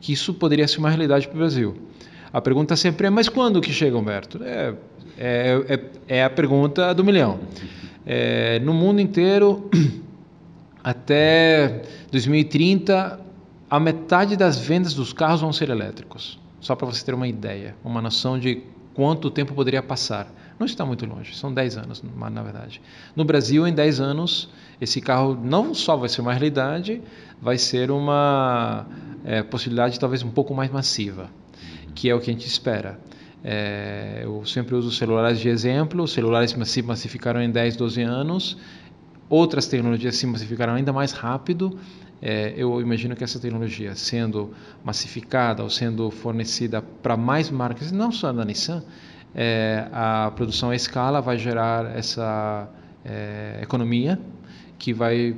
que 0.00 0.12
isso 0.12 0.32
poderia 0.32 0.66
ser 0.66 0.78
uma 0.78 0.88
realidade 0.88 1.28
para 1.28 1.34
o 1.34 1.38
Brasil. 1.38 1.76
A 2.32 2.40
pergunta 2.40 2.76
sempre 2.76 3.08
é, 3.08 3.10
mas 3.10 3.28
quando 3.28 3.60
que 3.60 3.72
chega, 3.72 3.98
Humberto? 3.98 4.42
É, 4.42 4.74
é, 5.18 5.64
é, 5.68 5.80
é 6.20 6.24
a 6.24 6.30
pergunta 6.30 6.94
do 6.94 7.04
milhão. 7.04 7.40
É, 8.12 8.58
no 8.58 8.74
mundo 8.74 9.00
inteiro, 9.00 9.70
até 10.82 11.82
2030, 12.10 13.20
a 13.70 13.78
metade 13.78 14.36
das 14.36 14.58
vendas 14.58 14.94
dos 14.94 15.12
carros 15.12 15.42
vão 15.42 15.52
ser 15.52 15.70
elétricos. 15.70 16.36
Só 16.60 16.74
para 16.74 16.88
você 16.88 17.04
ter 17.04 17.14
uma 17.14 17.28
ideia, 17.28 17.76
uma 17.84 18.02
noção 18.02 18.36
de 18.36 18.64
quanto 18.94 19.30
tempo 19.30 19.54
poderia 19.54 19.80
passar. 19.80 20.26
Não 20.58 20.66
está 20.66 20.84
muito 20.84 21.06
longe, 21.06 21.36
são 21.36 21.54
10 21.54 21.76
anos, 21.76 22.02
na 22.02 22.42
verdade. 22.42 22.82
No 23.14 23.24
Brasil, 23.24 23.64
em 23.64 23.72
10 23.72 24.00
anos, 24.00 24.48
esse 24.80 25.00
carro 25.00 25.38
não 25.40 25.72
só 25.72 25.96
vai 25.96 26.08
ser 26.08 26.20
uma 26.20 26.32
realidade, 26.32 27.00
vai 27.40 27.58
ser 27.58 27.92
uma 27.92 28.88
é, 29.24 29.40
possibilidade 29.44 30.00
talvez 30.00 30.24
um 30.24 30.32
pouco 30.32 30.52
mais 30.52 30.68
massiva, 30.68 31.30
que 31.94 32.10
é 32.10 32.14
o 32.16 32.18
que 32.18 32.28
a 32.28 32.32
gente 32.32 32.48
espera. 32.48 32.98
É, 33.42 34.20
eu 34.22 34.44
sempre 34.44 34.74
uso 34.74 34.90
celulares 34.90 35.38
de 35.40 35.48
exemplo, 35.48 36.02
os 36.02 36.12
celulares 36.12 36.54
se 36.64 36.82
massificaram 36.82 37.40
em 37.42 37.50
10, 37.50 37.76
12 37.76 38.02
anos, 38.02 38.58
outras 39.28 39.66
tecnologias 39.66 40.16
se 40.16 40.26
massificaram 40.26 40.74
ainda 40.74 40.92
mais 40.92 41.12
rápido. 41.12 41.78
É, 42.22 42.52
eu 42.54 42.80
imagino 42.82 43.16
que 43.16 43.24
essa 43.24 43.38
tecnologia, 43.38 43.94
sendo 43.94 44.50
massificada 44.84 45.62
ou 45.62 45.70
sendo 45.70 46.10
fornecida 46.10 46.82
para 46.82 47.16
mais 47.16 47.50
marcas, 47.50 47.90
não 47.90 48.12
só 48.12 48.30
da 48.30 48.44
Nissan, 48.44 48.82
é, 49.34 49.86
a 49.90 50.30
produção 50.36 50.70
à 50.70 50.76
escala 50.76 51.20
vai 51.20 51.38
gerar 51.38 51.96
essa 51.96 52.68
é, 53.04 53.60
economia 53.62 54.20
que 54.78 54.92
vai 54.92 55.36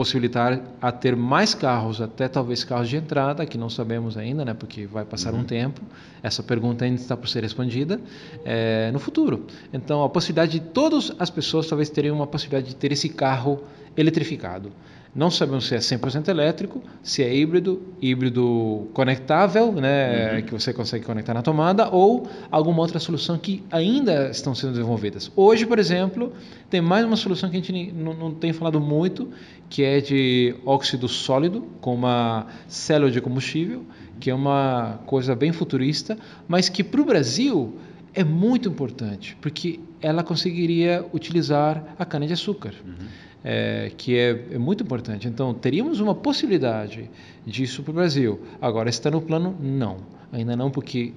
possibilitar 0.00 0.58
a 0.80 0.90
ter 0.90 1.14
mais 1.14 1.54
carros, 1.54 2.00
até 2.00 2.26
talvez 2.26 2.64
carros 2.64 2.88
de 2.88 2.96
entrada, 2.96 3.44
que 3.44 3.58
não 3.58 3.68
sabemos 3.68 4.16
ainda, 4.16 4.46
né, 4.46 4.54
porque 4.54 4.86
vai 4.86 5.04
passar 5.04 5.34
uhum. 5.34 5.40
um 5.40 5.44
tempo. 5.44 5.82
Essa 6.22 6.42
pergunta 6.42 6.86
ainda 6.86 6.98
está 6.98 7.14
por 7.18 7.28
ser 7.28 7.42
respondida 7.42 8.00
é, 8.42 8.90
no 8.92 8.98
futuro. 8.98 9.46
Então, 9.70 10.02
a 10.02 10.08
possibilidade 10.08 10.52
de 10.52 10.60
todas 10.60 11.12
as 11.18 11.28
pessoas 11.28 11.66
talvez 11.66 11.90
terem 11.90 12.10
uma 12.10 12.26
possibilidade 12.26 12.68
de 12.68 12.76
ter 12.76 12.92
esse 12.92 13.10
carro 13.10 13.62
eletrificado. 13.94 14.72
Não 15.12 15.28
sabemos 15.28 15.66
se 15.66 15.74
é 15.74 15.78
100% 15.78 16.28
elétrico, 16.28 16.80
se 17.02 17.22
é 17.22 17.34
híbrido, 17.34 17.82
híbrido 18.00 18.88
conectável, 18.94 19.72
né, 19.72 20.36
uhum. 20.36 20.42
que 20.42 20.52
você 20.52 20.72
consegue 20.72 21.04
conectar 21.04 21.34
na 21.34 21.42
tomada, 21.42 21.88
ou 21.88 22.28
alguma 22.48 22.80
outra 22.80 23.00
solução 23.00 23.36
que 23.36 23.64
ainda 23.72 24.30
estão 24.30 24.54
sendo 24.54 24.72
desenvolvidas. 24.72 25.30
Hoje, 25.34 25.66
por 25.66 25.80
exemplo, 25.80 26.32
tem 26.68 26.80
mais 26.80 27.04
uma 27.04 27.16
solução 27.16 27.50
que 27.50 27.56
a 27.56 27.60
gente 27.60 27.92
não, 27.92 28.14
não 28.14 28.32
tem 28.32 28.52
falado 28.52 28.80
muito, 28.80 29.30
que 29.68 29.82
é 29.82 30.00
de 30.00 30.54
óxido 30.64 31.08
sólido, 31.08 31.62
com 31.80 31.92
uma 31.92 32.46
célula 32.68 33.10
de 33.10 33.20
combustível, 33.20 33.84
que 34.20 34.30
é 34.30 34.34
uma 34.34 35.00
coisa 35.06 35.34
bem 35.34 35.50
futurista, 35.50 36.16
mas 36.46 36.68
que 36.68 36.84
para 36.84 37.00
o 37.00 37.04
Brasil 37.04 37.76
é 38.14 38.22
muito 38.22 38.68
importante, 38.68 39.36
porque 39.40 39.80
ela 40.00 40.22
conseguiria 40.22 41.04
utilizar 41.12 41.96
a 41.98 42.04
cana-de-açúcar. 42.04 42.74
Uhum 42.84 43.29
é, 43.44 43.90
que 43.96 44.16
é, 44.16 44.44
é, 44.52 44.58
muito 44.58 44.82
importante. 44.84 45.26
Então, 45.26 45.54
teríamos 45.54 46.00
uma 46.00 46.14
possibilidade 46.14 47.10
disso 47.46 47.82
para 47.82 47.90
o 47.90 47.94
Brasil. 47.94 48.40
Agora, 48.60 48.88
está 48.88 49.10
no 49.10 49.20
plano? 49.20 49.56
Não. 49.60 49.98
Ainda 50.32 50.56
não, 50.56 50.70
porque 50.70 51.12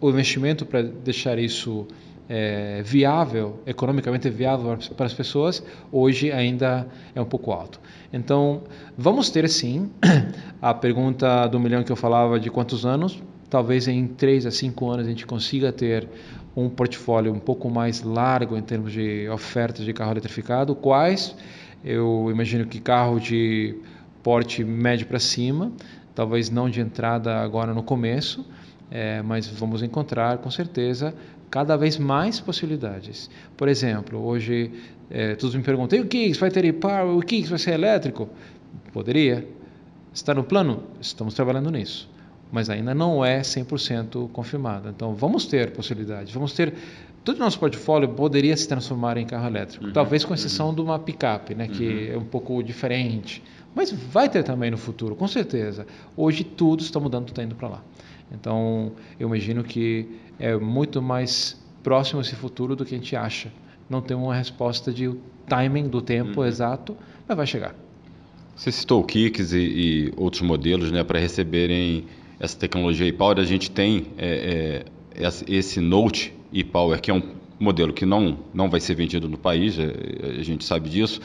o 0.00 0.10
investimento 0.10 0.66
para 0.66 0.82
deixar 0.82 1.38
isso 1.38 1.86
é, 2.28 2.82
viável, 2.84 3.60
economicamente 3.66 4.28
viável 4.28 4.76
para 4.96 5.06
as 5.06 5.14
pessoas, 5.14 5.62
hoje 5.90 6.30
ainda 6.30 6.86
é 7.14 7.20
um 7.20 7.24
pouco 7.24 7.52
alto. 7.52 7.80
Então, 8.12 8.62
vamos 8.96 9.30
ter 9.30 9.48
sim 9.48 9.90
a 10.60 10.74
pergunta 10.74 11.46
do 11.46 11.58
milhão 11.58 11.82
que 11.82 11.92
eu 11.92 11.96
falava 11.96 12.38
de 12.38 12.50
quantos 12.50 12.84
anos. 12.84 13.22
Talvez 13.48 13.86
em 13.86 14.06
3 14.08 14.46
a 14.46 14.50
5 14.50 14.90
anos 14.90 15.06
a 15.06 15.08
gente 15.08 15.24
consiga 15.24 15.72
ter 15.72 16.08
um 16.56 16.70
portfólio 16.70 17.32
um 17.32 17.38
pouco 17.38 17.68
mais 17.68 18.02
largo 18.02 18.56
em 18.56 18.62
termos 18.62 18.90
de 18.90 19.28
ofertas 19.28 19.84
de 19.84 19.92
carro 19.92 20.12
eletrificado. 20.12 20.74
Quais? 20.74 21.36
Eu 21.84 22.28
imagino 22.30 22.64
que 22.66 22.80
carro 22.80 23.20
de 23.20 23.76
porte 24.22 24.64
médio 24.64 25.06
para 25.06 25.20
cima, 25.20 25.70
talvez 26.14 26.48
não 26.48 26.70
de 26.70 26.80
entrada 26.80 27.36
agora 27.36 27.74
no 27.74 27.82
começo, 27.82 28.44
é, 28.90 29.20
mas 29.20 29.46
vamos 29.48 29.82
encontrar 29.82 30.38
com 30.38 30.50
certeza 30.50 31.14
cada 31.50 31.76
vez 31.76 31.98
mais 31.98 32.40
possibilidades. 32.40 33.30
Por 33.54 33.68
exemplo, 33.68 34.18
hoje 34.24 34.72
é, 35.10 35.34
todos 35.34 35.54
me 35.54 35.62
perguntam: 35.62 36.00
o 36.00 36.06
Kicks 36.06 36.38
vai 36.38 36.50
ter 36.50 36.64
e-power? 36.64 37.18
O 37.18 37.20
Kicks 37.20 37.50
vai 37.50 37.58
ser 37.58 37.72
elétrico? 37.72 38.28
Poderia. 38.92 39.46
Está 40.12 40.32
no 40.32 40.42
plano? 40.42 40.82
Estamos 40.98 41.34
trabalhando 41.34 41.70
nisso 41.70 42.15
mas 42.50 42.70
ainda 42.70 42.94
não 42.94 43.24
é 43.24 43.40
100% 43.40 44.30
confirmado. 44.30 44.88
Então, 44.88 45.14
vamos 45.14 45.46
ter 45.46 45.72
possibilidade, 45.72 46.32
vamos 46.32 46.52
ter 46.52 46.74
todo 47.26 47.36
o 47.36 47.40
nosso 47.40 47.58
portfólio 47.58 48.08
poderia 48.10 48.56
se 48.56 48.68
transformar 48.68 49.16
em 49.16 49.26
carro 49.26 49.48
elétrico, 49.48 49.86
uhum, 49.86 49.92
talvez 49.92 50.24
com 50.24 50.32
exceção 50.32 50.68
uhum. 50.68 50.74
de 50.76 50.80
uma 50.80 50.96
picape, 50.96 51.56
né, 51.56 51.66
que 51.66 51.84
uhum. 51.84 52.14
é 52.14 52.16
um 52.18 52.24
pouco 52.24 52.62
diferente, 52.62 53.42
mas 53.74 53.90
vai 53.90 54.28
ter 54.28 54.44
também 54.44 54.70
no 54.70 54.78
futuro, 54.78 55.16
com 55.16 55.26
certeza. 55.26 55.86
Hoje 56.16 56.44
tudo 56.44 56.82
está 56.82 57.00
mudando, 57.00 57.28
está 57.28 57.42
indo 57.42 57.56
para 57.56 57.68
lá. 57.68 57.82
Então, 58.32 58.92
eu 59.18 59.26
imagino 59.26 59.64
que 59.64 60.08
é 60.38 60.56
muito 60.56 61.02
mais 61.02 61.60
próximo 61.82 62.20
esse 62.20 62.34
futuro 62.34 62.76
do 62.76 62.84
que 62.84 62.94
a 62.94 62.98
gente 62.98 63.14
acha. 63.16 63.52
Não 63.90 64.00
tem 64.00 64.16
uma 64.16 64.34
resposta 64.34 64.92
de 64.92 65.12
timing 65.48 65.88
do 65.88 66.00
tempo 66.00 66.40
uhum. 66.40 66.46
exato, 66.46 66.96
mas 67.26 67.36
vai 67.36 67.46
chegar. 67.46 67.74
Você 68.54 68.72
citou 68.72 69.02
o 69.02 69.04
Kicks 69.04 69.52
e, 69.52 69.58
e 69.58 70.12
outros 70.16 70.42
modelos 70.42 70.90
né, 70.90 71.04
para 71.04 71.18
receberem 71.18 72.06
essa 72.38 72.56
tecnologia 72.56 73.06
e-Power, 73.06 73.38
a 73.38 73.44
gente 73.44 73.70
tem 73.70 74.06
é, 74.18 74.84
é, 75.18 75.28
esse 75.48 75.80
Note 75.80 76.32
e-Power, 76.52 77.00
que 77.00 77.10
é 77.10 77.14
um 77.14 77.22
modelo 77.58 77.92
que 77.92 78.04
não, 78.04 78.38
não 78.52 78.68
vai 78.68 78.80
ser 78.80 78.94
vendido 78.94 79.28
no 79.28 79.38
país, 79.38 79.78
é, 79.78 80.38
a 80.38 80.42
gente 80.42 80.64
sabe 80.64 80.88
disso, 80.88 81.20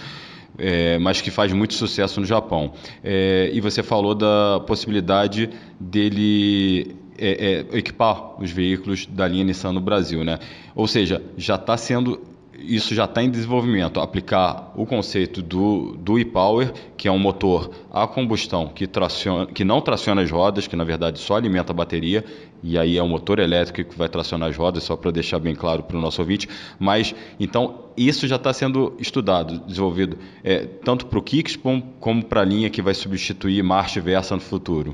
é, 0.58 0.98
mas 1.00 1.22
que 1.22 1.32
faz 1.32 1.52
muito 1.54 1.74
sucesso 1.74 2.20
no 2.20 2.26
Japão. 2.26 2.74
É, 3.04 3.50
e 3.54 3.60
você 3.60 3.84
falou 3.84 4.16
da 4.16 4.62
possibilidade 4.66 5.50
dele 5.80 6.96
é, 7.18 7.66
é, 7.72 7.78
equipar 7.78 8.42
os 8.42 8.52
veículos 8.52 9.06
da 9.06 9.28
linha 9.28 9.44
Nissan 9.44 9.74
no 9.74 9.82
Brasil, 9.82 10.24
né? 10.24 10.40
Ou 10.76 10.88
seja, 10.88 11.22
já 11.38 11.56
está 11.56 11.78
sendo 11.78 12.20
isso 12.66 12.94
já 12.96 13.06
está 13.06 13.24
em 13.24 13.30
desenvolvimento, 13.30 14.00
aplicar 14.00 14.72
o 14.76 14.86
conceito 14.86 15.42
do, 15.42 15.96
do 15.98 16.20
e-power, 16.20 16.72
que 16.96 17.08
é 17.08 17.12
um 17.12 17.20
motor 17.20 17.72
a 17.92 18.08
combustão 18.08 18.68
que, 18.68 18.88
traciona, 18.88 19.48
que 19.48 19.64
não 19.64 19.82
traciona 19.82 20.22
as 20.22 20.32
rodas, 20.32 20.68
que 20.68 20.76
na 20.76 20.84
verdade 20.84 21.20
só 21.20 21.36
alimenta 21.36 21.72
a 21.72 21.76
bateria, 21.76 22.24
e 22.64 22.78
aí 22.78 22.98
é 22.98 23.04
um 23.04 23.08
motor 23.08 23.40
elétrico 23.40 23.92
que 23.92 23.98
vai 23.98 24.08
tracionar 24.08 24.50
as 24.50 24.58
rodas, 24.58 24.84
só 24.84 24.96
para 24.96 25.12
deixar 25.12 25.40
bem 25.40 25.56
claro 25.56 25.84
para 25.84 25.98
o 25.98 26.02
nosso 26.02 26.22
ouvinte. 26.22 26.48
Mas, 26.80 27.16
então, 27.40 27.86
isso 27.98 28.28
já 28.28 28.36
está 28.36 28.54
sendo 28.54 28.94
estudado, 29.00 29.60
desenvolvido, 29.66 30.18
é, 30.44 30.66
tanto 30.66 31.08
para 31.08 31.20
o 31.20 31.22
Kicks 31.22 31.56
como, 31.56 31.82
como 32.00 32.24
para 32.24 32.42
a 32.42 32.46
linha 32.46 32.70
que 32.70 32.82
vai 32.82 32.94
substituir 32.94 33.64
marcha 33.64 34.00
e 34.00 34.02
versa 34.02 34.36
no 34.36 34.42
futuro. 34.42 34.94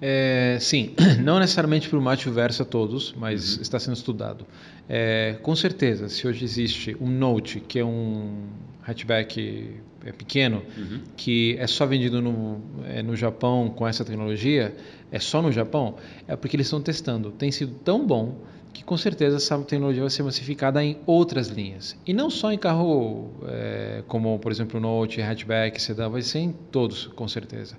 É, 0.00 0.58
sim, 0.60 0.94
não 1.22 1.38
necessariamente 1.38 1.88
para 1.88 1.98
o 1.98 2.02
Macho 2.02 2.30
Versa 2.30 2.64
todos, 2.64 3.14
mas 3.16 3.56
uhum. 3.56 3.62
está 3.62 3.78
sendo 3.78 3.96
estudado. 3.96 4.46
É, 4.88 5.36
com 5.42 5.54
certeza, 5.54 6.08
se 6.08 6.26
hoje 6.26 6.44
existe 6.44 6.96
um 7.00 7.08
Note, 7.08 7.60
que 7.60 7.78
é 7.78 7.84
um 7.84 8.46
hatchback 8.82 9.80
é, 10.04 10.12
pequeno, 10.12 10.62
uhum. 10.76 11.00
que 11.16 11.56
é 11.58 11.66
só 11.66 11.84
vendido 11.84 12.22
no, 12.22 12.60
é, 12.86 13.02
no 13.02 13.16
Japão 13.16 13.68
com 13.68 13.86
essa 13.86 14.04
tecnologia, 14.04 14.74
é 15.10 15.18
só 15.18 15.42
no 15.42 15.50
Japão, 15.50 15.96
é 16.26 16.36
porque 16.36 16.56
eles 16.56 16.66
estão 16.66 16.80
testando. 16.80 17.30
Tem 17.32 17.50
sido 17.50 17.74
tão 17.84 18.06
bom 18.06 18.36
que 18.72 18.84
com 18.84 18.96
certeza 18.96 19.36
essa 19.36 19.58
tecnologia 19.58 20.02
vai 20.02 20.10
ser 20.10 20.22
massificada 20.22 20.82
em 20.84 20.98
outras 21.04 21.48
linhas. 21.48 21.96
E 22.06 22.12
não 22.12 22.30
só 22.30 22.52
em 22.52 22.58
carro 22.58 23.30
é, 23.46 24.04
como, 24.06 24.38
por 24.38 24.52
exemplo, 24.52 24.78
o 24.78 24.80
Note, 24.80 25.20
hatchback, 25.20 25.80
sedã, 25.82 26.08
vai 26.08 26.22
ser 26.22 26.38
em 26.38 26.52
todos, 26.52 27.08
com 27.08 27.26
certeza. 27.26 27.76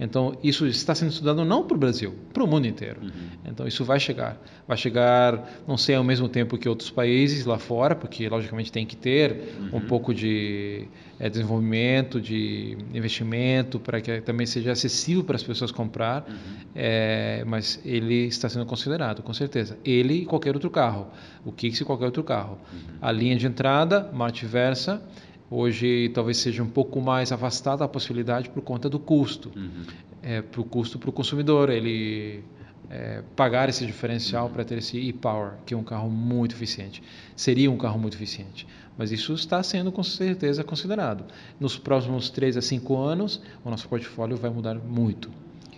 Então, 0.00 0.34
isso 0.42 0.66
está 0.66 0.94
sendo 0.94 1.10
estudado 1.10 1.44
não 1.44 1.62
para 1.62 1.76
o 1.76 1.78
Brasil, 1.78 2.14
para 2.32 2.42
o 2.42 2.46
mundo 2.46 2.66
inteiro. 2.66 3.02
Uhum. 3.02 3.10
Então, 3.44 3.66
isso 3.66 3.84
vai 3.84 4.00
chegar. 4.00 4.40
Vai 4.66 4.78
chegar, 4.78 5.62
não 5.68 5.76
sei 5.76 5.94
ao 5.94 6.02
mesmo 6.02 6.26
tempo 6.26 6.56
que 6.56 6.66
outros 6.66 6.90
países 6.90 7.44
lá 7.44 7.58
fora, 7.58 7.94
porque, 7.94 8.26
logicamente, 8.26 8.72
tem 8.72 8.86
que 8.86 8.96
ter 8.96 9.54
uhum. 9.60 9.76
um 9.76 9.80
pouco 9.82 10.14
de 10.14 10.88
é, 11.18 11.28
desenvolvimento, 11.28 12.18
de 12.18 12.78
investimento, 12.94 13.78
para 13.78 14.00
que 14.00 14.22
também 14.22 14.46
seja 14.46 14.72
acessível 14.72 15.22
para 15.22 15.36
as 15.36 15.42
pessoas 15.42 15.70
comprar. 15.70 16.24
Uhum. 16.26 16.36
É, 16.74 17.44
mas 17.46 17.78
ele 17.84 18.26
está 18.26 18.48
sendo 18.48 18.64
considerado, 18.64 19.22
com 19.22 19.34
certeza. 19.34 19.76
Ele 19.84 20.22
e 20.22 20.24
qualquer 20.24 20.54
outro 20.54 20.70
carro. 20.70 21.08
O 21.44 21.52
Kicks 21.52 21.78
e 21.78 21.84
qualquer 21.84 22.06
outro 22.06 22.24
carro. 22.24 22.58
Uhum. 22.72 22.78
A 23.02 23.12
linha 23.12 23.36
de 23.36 23.46
entrada, 23.46 24.08
Marte 24.14 24.46
Versa 24.46 25.02
Hoje 25.50 26.10
talvez 26.14 26.36
seja 26.36 26.62
um 26.62 26.68
pouco 26.68 27.00
mais 27.00 27.32
afastada 27.32 27.84
a 27.84 27.88
possibilidade 27.88 28.48
por 28.48 28.62
conta 28.62 28.88
do 28.88 29.00
custo. 29.00 29.50
Uhum. 29.56 29.84
É, 30.22 30.42
para 30.42 30.60
o 30.60 30.64
custo 30.64 30.98
para 30.98 31.10
o 31.10 31.12
consumidor. 31.12 31.70
Ele 31.70 32.44
é, 32.88 33.22
pagar 33.34 33.68
esse 33.68 33.84
diferencial 33.84 34.48
para 34.48 34.64
ter 34.64 34.78
esse 34.78 34.96
e-Power, 34.98 35.54
que 35.66 35.74
é 35.74 35.76
um 35.76 35.82
carro 35.82 36.08
muito 36.08 36.54
eficiente. 36.54 37.02
Seria 37.34 37.70
um 37.70 37.76
carro 37.76 37.98
muito 37.98 38.16
eficiente. 38.16 38.66
Mas 38.96 39.10
isso 39.10 39.32
está 39.32 39.62
sendo 39.62 39.90
com 39.90 40.02
certeza 40.02 40.62
considerado. 40.62 41.24
Nos 41.58 41.76
próximos 41.76 42.30
3 42.30 42.56
a 42.56 42.62
5 42.62 42.96
anos, 42.96 43.40
o 43.64 43.70
nosso 43.70 43.88
portfólio 43.88 44.36
vai 44.36 44.50
mudar 44.50 44.74
muito. 44.74 45.30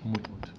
Muito, 0.04 0.30
muito. 0.30 0.52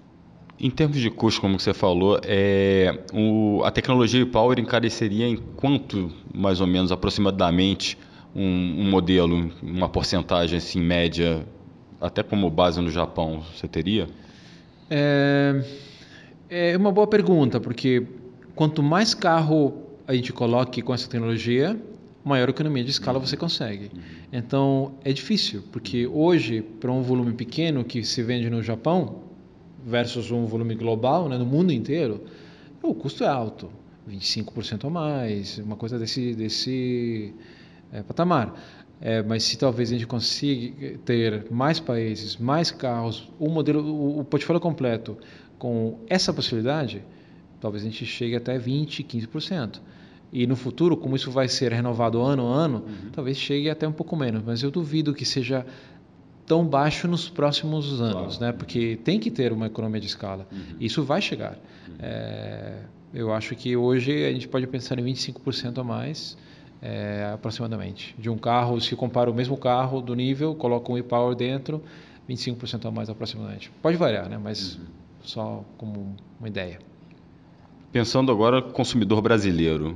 Em 0.59 0.69
termos 0.69 0.97
de 0.97 1.09
custo, 1.09 1.41
como 1.41 1.59
você 1.59 1.73
falou, 1.73 2.19
é, 2.23 3.03
o, 3.13 3.61
a 3.65 3.71
tecnologia 3.71 4.21
e-Power 4.21 4.59
encareceria 4.59 5.27
em 5.27 5.35
quanto, 5.35 6.09
mais 6.33 6.61
ou 6.61 6.67
menos, 6.67 6.91
aproximadamente, 6.91 7.97
um, 8.35 8.81
um 8.81 8.89
modelo, 8.89 9.51
uma 9.61 9.87
porcentagem 9.89 10.57
assim, 10.57 10.81
média, 10.81 11.45
até 12.01 12.23
como 12.23 12.49
base 12.49 12.81
no 12.81 12.89
Japão, 12.89 13.43
você 13.55 13.67
teria? 13.67 14.07
É, 14.89 15.63
é 16.49 16.77
uma 16.77 16.91
boa 16.91 17.07
pergunta, 17.07 17.59
porque 17.59 18.05
quanto 18.55 18.81
mais 18.83 19.13
carro 19.13 19.83
a 20.07 20.13
gente 20.13 20.33
coloque 20.33 20.81
com 20.81 20.93
essa 20.93 21.09
tecnologia, 21.09 21.79
maior 22.23 22.49
economia 22.49 22.83
de 22.83 22.91
escala 22.91 23.19
você 23.19 23.35
consegue. 23.37 23.91
Então 24.31 24.95
é 25.03 25.11
difícil, 25.11 25.63
porque 25.71 26.07
hoje, 26.07 26.61
para 26.61 26.91
um 26.91 27.01
volume 27.01 27.33
pequeno 27.33 27.83
que 27.83 28.03
se 28.03 28.21
vende 28.23 28.49
no 28.49 28.61
Japão 28.61 29.23
versus 29.85 30.31
um 30.31 30.45
volume 30.45 30.75
global, 30.75 31.27
né, 31.27 31.37
no 31.37 31.45
mundo 31.45 31.71
inteiro, 31.71 32.23
o 32.81 32.93
custo 32.93 33.23
é 33.23 33.27
alto 33.27 33.69
25% 34.09 34.85
a 34.85 34.89
mais, 34.89 35.57
uma 35.59 35.75
coisa 35.75 35.97
desse, 35.97 36.33
desse 36.33 37.33
é, 37.93 38.01
patamar. 38.01 38.53
É, 38.99 39.21
mas 39.21 39.43
se 39.43 39.57
talvez 39.57 39.89
a 39.89 39.93
gente 39.93 40.07
consiga 40.07 40.97
ter 41.05 41.45
mais 41.51 41.79
países, 41.79 42.37
mais 42.37 42.71
carros, 42.71 43.29
o 43.37 43.49
modelo, 43.49 43.83
o, 43.83 44.19
o 44.19 44.25
portfólio 44.25 44.61
completo 44.61 45.17
com 45.59 45.99
essa 46.09 46.33
possibilidade, 46.33 47.03
talvez 47.59 47.83
a 47.83 47.89
gente 47.89 48.05
chegue 48.05 48.35
até 48.35 48.57
20, 48.57 49.03
15%. 49.03 49.79
E 50.31 50.47
no 50.47 50.55
futuro, 50.55 50.97
como 50.97 51.15
isso 51.15 51.29
vai 51.29 51.47
ser 51.47 51.71
renovado 51.71 52.21
ano 52.21 52.51
a 52.51 52.55
ano, 52.55 52.77
uhum. 52.87 53.09
talvez 53.11 53.37
chegue 53.37 53.69
até 53.69 53.87
um 53.87 53.91
pouco 53.91 54.15
menos. 54.15 54.41
Mas 54.43 54.63
eu 54.63 54.71
duvido 54.71 55.13
que 55.13 55.25
seja 55.25 55.65
tão 56.45 56.65
baixo 56.65 57.07
nos 57.07 57.29
próximos 57.29 58.01
anos, 58.01 58.37
claro. 58.37 58.41
né? 58.41 58.51
Porque 58.51 58.97
tem 59.03 59.19
que 59.19 59.29
ter 59.29 59.53
uma 59.53 59.67
economia 59.67 60.01
de 60.01 60.07
escala. 60.07 60.47
Uhum. 60.51 60.77
Isso 60.79 61.03
vai 61.03 61.21
chegar. 61.21 61.57
Uhum. 61.87 61.95
É, 61.99 62.79
eu 63.13 63.31
acho 63.31 63.55
que 63.55 63.77
hoje 63.77 64.25
a 64.25 64.31
gente 64.31 64.47
pode 64.47 64.65
pensar 64.65 64.97
em 64.97 65.03
25% 65.03 65.77
a 65.77 65.83
mais 65.83 66.35
é, 66.83 67.31
aproximadamente. 67.33 68.13
De 68.19 68.29
um 68.29 68.37
carro, 68.37 68.79
se 68.81 68.93
compara 68.93 69.31
o 69.31 69.33
mesmo 69.33 69.55
carro 69.55 70.01
do 70.01 70.13
nível, 70.13 70.53
coloca 70.53 70.91
um 70.91 70.97
e-Power 70.97 71.33
dentro, 71.33 71.81
25% 72.29 72.85
a 72.85 72.91
mais 72.91 73.09
aproximadamente. 73.09 73.71
Pode 73.81 73.95
variar, 73.95 74.27
né? 74.27 74.37
mas 74.37 74.75
uhum. 74.75 74.85
só 75.23 75.65
como 75.77 76.13
uma 76.37 76.47
ideia. 76.47 76.79
Pensando 77.93 78.31
agora 78.31 78.61
consumidor 78.61 79.21
brasileiro, 79.21 79.95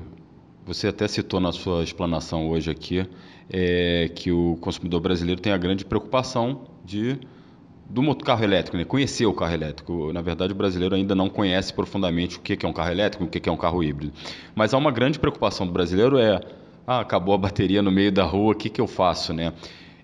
você 0.66 0.88
até 0.88 1.08
citou 1.08 1.42
na 1.42 1.52
sua 1.52 1.84
explanação 1.84 2.48
hoje 2.48 2.72
aqui 2.72 3.06
é, 3.50 4.10
que 4.16 4.32
o 4.32 4.58
consumidor 4.62 5.02
brasileiro 5.02 5.42
tem 5.42 5.52
a 5.52 5.58
grande 5.58 5.84
preocupação 5.84 6.62
de 6.86 7.20
do 7.90 8.16
carro 8.18 8.44
elétrico, 8.44 8.76
né? 8.76 8.84
conhecer 8.84 9.26
o 9.26 9.34
carro 9.34 9.54
elétrico. 9.54 10.12
Na 10.12 10.22
verdade, 10.22 10.52
o 10.52 10.56
brasileiro 10.56 10.94
ainda 10.94 11.16
não 11.16 11.30
conhece 11.30 11.74
profundamente 11.74 12.38
o 12.38 12.42
que 12.42 12.66
é 12.66 12.68
um 12.68 12.74
carro 12.74 12.92
elétrico, 12.92 13.24
o 13.24 13.28
que 13.28 13.48
é 13.48 13.52
um 13.52 13.56
carro 13.56 13.82
híbrido. 13.82 14.12
Mas 14.54 14.74
há 14.74 14.78
uma 14.78 14.92
grande 14.92 15.18
preocupação 15.18 15.66
do 15.66 15.72
brasileiro 15.72 16.18
é 16.18 16.42
ah, 16.88 17.02
acabou 17.02 17.36
a 17.36 17.38
bateria 17.38 17.82
no 17.82 17.92
meio 17.92 18.14
da 18.14 18.24
rua, 18.24 18.54
o 18.54 18.56
que, 18.56 18.70
que 18.70 18.80
eu 18.80 18.88
faço, 18.88 19.34
né? 19.34 19.52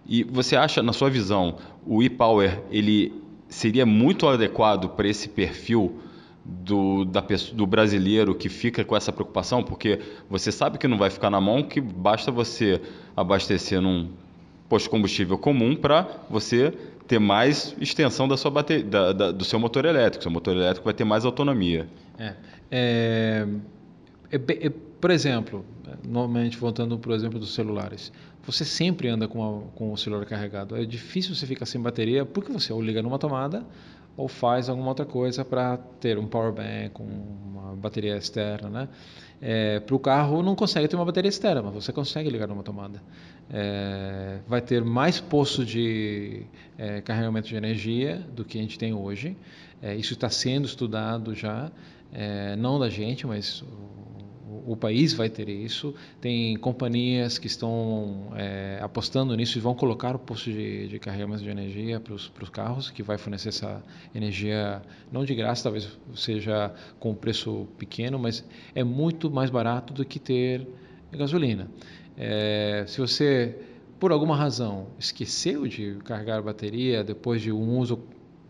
E 0.05 0.21
você 0.25 0.57
acha, 0.57 0.83
na 0.83 0.91
sua 0.91 1.09
visão, 1.09 1.55
o 1.87 2.03
e-Power 2.03 2.61
ele 2.69 3.13
seria 3.47 3.85
muito 3.85 4.27
adequado 4.27 4.89
para 4.89 5.07
esse 5.07 5.29
perfil 5.29 5.97
do, 6.43 7.05
da, 7.05 7.23
do 7.53 7.65
brasileiro 7.65 8.35
que 8.35 8.49
fica 8.49 8.83
com 8.83 8.97
essa 8.97 9.13
preocupação? 9.13 9.63
Porque 9.63 9.97
você 10.29 10.51
sabe 10.51 10.77
que 10.77 10.85
não 10.85 10.97
vai 10.97 11.09
ficar 11.09 11.29
na 11.29 11.39
mão, 11.39 11.63
que 11.63 11.79
basta 11.79 12.29
você 12.29 12.81
abastecer 13.15 13.79
num 13.79 14.09
posto 14.67 14.85
de 14.85 14.89
combustível 14.89 15.37
comum 15.37 15.77
para 15.77 16.05
você 16.29 16.73
ter 17.07 17.19
mais 17.19 17.73
extensão 17.79 18.27
da 18.27 18.35
sua 18.35 18.51
bateria, 18.51 18.83
da, 18.83 19.13
da, 19.13 19.31
do 19.31 19.45
seu 19.45 19.57
motor 19.57 19.85
elétrico. 19.85 20.21
Seu 20.21 20.31
motor 20.31 20.53
elétrico 20.53 20.83
vai 20.83 20.93
ter 20.93 21.05
mais 21.05 21.23
autonomia. 21.23 21.87
É, 22.19 22.33
é, 22.69 23.47
é, 24.31 24.67
é 24.67 24.71
por 25.03 25.11
exemplo, 25.11 25.65
normalmente 26.07 26.57
voltando 26.57 26.97
para 26.97 27.11
o 27.11 27.13
exemplo 27.13 27.37
dos 27.37 27.53
celulares, 27.53 28.09
você 28.41 28.63
sempre 28.63 29.09
anda 29.09 29.27
com, 29.27 29.43
a, 29.43 29.61
com 29.75 29.91
o 29.91 29.97
celular 29.97 30.25
carregado. 30.25 30.77
É 30.77 30.85
difícil 30.85 31.35
você 31.35 31.45
ficar 31.45 31.65
sem 31.65 31.81
bateria 31.81 32.23
porque 32.25 32.49
você 32.53 32.71
ou 32.71 32.81
liga 32.81 33.01
numa 33.01 33.19
tomada 33.19 33.65
ou 34.15 34.29
faz 34.29 34.69
alguma 34.69 34.87
outra 34.87 35.05
coisa 35.05 35.43
para 35.43 35.75
ter 35.99 36.17
um 36.17 36.25
power 36.25 36.53
bank, 36.53 37.01
uma 37.01 37.75
bateria 37.75 38.15
externa, 38.15 38.69
né? 38.69 38.87
É, 39.41 39.81
para 39.81 39.93
o 39.93 39.99
carro 39.99 40.41
não 40.41 40.55
consegue 40.55 40.87
ter 40.87 40.95
uma 40.95 41.03
bateria 41.03 41.27
externa, 41.27 41.61
mas 41.61 41.73
você 41.73 41.91
consegue 41.91 42.29
ligar 42.29 42.47
numa 42.47 42.63
tomada. 42.63 43.03
É, 43.51 44.39
vai 44.47 44.61
ter 44.61 44.85
mais 44.85 45.19
posto 45.19 45.65
de 45.65 46.45
é, 46.77 47.01
carregamento 47.01 47.49
de 47.49 47.57
energia 47.57 48.25
do 48.33 48.45
que 48.45 48.57
a 48.57 48.61
gente 48.61 48.79
tem 48.79 48.93
hoje. 48.93 49.35
É, 49.81 49.93
isso 49.97 50.13
está 50.13 50.29
sendo 50.29 50.63
estudado 50.65 51.35
já, 51.35 51.69
é, 52.13 52.55
não 52.55 52.79
da 52.79 52.87
gente, 52.87 53.27
mas 53.27 53.65
o 54.65 54.75
país 54.75 55.13
vai 55.13 55.29
ter 55.29 55.49
isso. 55.49 55.93
Tem 56.21 56.55
companhias 56.57 57.37
que 57.37 57.47
estão 57.47 58.31
é, 58.35 58.79
apostando 58.81 59.35
nisso 59.35 59.57
e 59.57 59.61
vão 59.61 59.75
colocar 59.75 60.15
o 60.15 60.19
posto 60.19 60.51
de, 60.51 60.87
de 60.87 60.99
carregamento 60.99 61.43
de 61.43 61.49
energia 61.49 61.99
para 61.99 62.13
os 62.13 62.29
carros, 62.51 62.89
que 62.89 63.03
vai 63.03 63.17
fornecer 63.17 63.49
essa 63.49 63.83
energia, 64.13 64.81
não 65.11 65.25
de 65.25 65.35
graça, 65.35 65.63
talvez 65.63 65.97
seja 66.15 66.73
com 66.99 67.13
preço 67.13 67.67
pequeno, 67.77 68.17
mas 68.19 68.43
é 68.75 68.83
muito 68.83 69.29
mais 69.29 69.49
barato 69.49 69.93
do 69.93 70.05
que 70.05 70.19
ter 70.19 70.67
gasolina. 71.11 71.69
É, 72.17 72.85
se 72.87 72.99
você, 72.99 73.57
por 73.99 74.11
alguma 74.11 74.35
razão, 74.35 74.87
esqueceu 74.99 75.67
de 75.67 75.97
carregar 76.03 76.37
a 76.37 76.41
bateria 76.41 77.03
depois 77.03 77.41
de 77.41 77.51
um 77.51 77.77
uso 77.77 77.99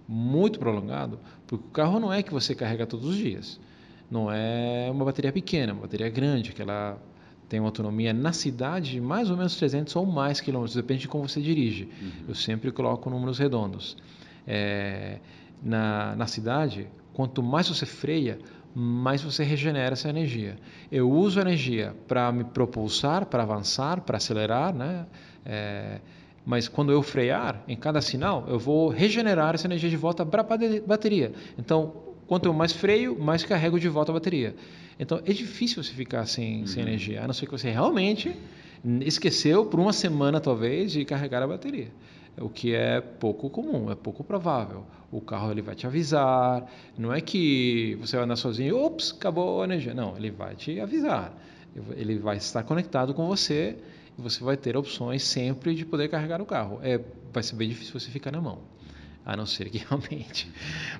muito 0.08 0.60
prolongado, 0.60 1.19
porque 1.47 1.65
o 1.65 1.71
carro 1.71 1.99
não 1.99 2.12
é 2.12 2.21
que 2.21 2.32
você 2.32 2.54
carrega 2.54 2.86
todos 2.86 3.08
os 3.08 3.15
dias. 3.15 3.60
Não 4.10 4.32
é 4.32 4.89
uma 4.92 5.06
bateria 5.06 5.32
pequena, 5.32 5.72
é 5.72 5.74
uma 5.74 5.82
bateria 5.82 6.10
grande, 6.10 6.52
que 6.54 6.62
ela 6.62 6.98
tem 7.50 7.60
uma 7.60 7.68
autonomia 7.68 8.13
na 8.13 8.34
cidade 8.34 8.92
de 8.92 9.02
mais 9.02 9.30
ou 9.30 9.38
menos 9.38 9.56
300 9.56 9.96
ou 9.96 10.06
mais 10.06 10.42
quilômetros, 10.42 10.76
depende 10.76 11.02
de 11.02 11.08
como 11.08 11.28
você 11.28 11.42
dirige. 11.42 11.84
Uhum. 12.02 12.12
Eu 12.30 12.36
sempre 12.36 12.72
coloco 12.72 13.10
números 13.10 13.38
redondos. 13.38 13.98
É, 14.48 15.20
na, 15.62 16.16
na 16.16 16.28
cidade, 16.28 16.88
quanto 17.13 17.42
mais 17.42 17.70
você 17.70 17.86
freia, 17.86 18.39
mais 18.76 19.22
você 19.22 19.44
regenera 19.44 19.94
essa 19.94 20.10
energia. 20.10 20.58
Eu 20.92 21.10
uso 21.12 21.39
a 21.39 21.42
energia 21.44 21.96
para 22.08 22.32
me 22.32 22.44
propulsar, 22.44 23.26
para 23.28 23.44
avançar, 23.44 24.02
para 24.02 24.18
acelerar, 24.18 24.74
né? 24.74 25.06
É, 25.46 26.00
mas 26.46 26.68
quando 26.68 26.92
eu 26.92 27.02
frear, 27.02 27.63
em 27.68 27.76
cada 27.76 28.02
sinal, 28.02 28.46
eu 28.48 28.60
vou 28.60 28.89
regenerar 28.89 29.56
essa 29.56 29.68
energia 29.68 29.89
de 29.89 29.96
volta 29.96 30.26
para 30.26 30.42
a 30.42 30.58
bateria. 30.86 31.32
Então, 31.58 31.94
Quanto 32.28 32.46
eu 32.46 32.54
mais 32.54 32.72
freio, 32.72 33.20
mais 33.20 33.44
carrego 33.44 33.80
de 33.80 33.88
volta 33.90 34.12
a 34.12 34.14
bateria. 34.14 34.56
Então 35.00 35.22
é 35.26 35.34
difícil 35.34 35.84
você 35.84 35.94
ficar 35.94 36.26
sem, 36.26 36.62
uhum. 36.62 36.68
sem 36.68 36.84
energia, 36.84 37.24
a 37.24 37.28
não 37.28 37.34
ser 37.34 37.46
que 37.46 37.52
você 37.52 37.70
realmente 37.70 38.36
esqueceu 39.02 39.66
por 39.66 39.80
uma 39.80 39.94
semana 39.94 40.40
talvez 40.40 40.92
de 40.92 41.06
carregar 41.06 41.42
a 41.42 41.48
bateria. 41.48 41.90
O 42.38 42.50
que 42.50 42.74
é 42.74 43.00
pouco 43.00 43.50
comum, 43.50 43.92
é 43.92 43.96
pouco 43.96 44.24
provável. 44.24 44.86
O 45.12 45.22
carro 45.22 45.52
ele 45.52 45.62
vai 45.62 45.76
te 45.76 45.86
avisar, 45.86 46.70
não 46.98 47.14
é 47.14 47.22
que 47.22 47.96
você 48.02 48.16
vai 48.16 48.26
andar 48.26 48.36
sozinho, 48.36 48.76
ops, 48.78 49.14
acabou 49.16 49.62
a 49.62 49.66
energia. 49.66 49.94
Não, 49.94 50.18
ele 50.18 50.32
vai 50.32 50.56
te 50.56 50.80
avisar. 50.80 51.38
Ele 51.96 52.18
vai 52.18 52.38
estar 52.38 52.64
conectado 52.64 53.14
com 53.14 53.28
você 53.28 53.78
e 54.18 54.22
você 54.22 54.44
vai 54.44 54.58
ter 54.58 54.76
opções 54.76 55.24
sempre 55.24 55.76
de 55.76 55.86
poder 55.86 56.08
carregar 56.08 56.42
o 56.42 56.46
carro. 56.46 56.80
É, 56.82 57.00
vai 57.32 57.44
ser 57.44 57.56
bem 57.56 57.70
difícil 57.70 58.00
você 58.00 58.10
ficar 58.10 58.32
na 58.32 58.42
mão 58.42 58.60
a 59.26 59.36
não 59.36 59.46
ser 59.46 59.70
que 59.70 59.78
realmente 59.90 60.52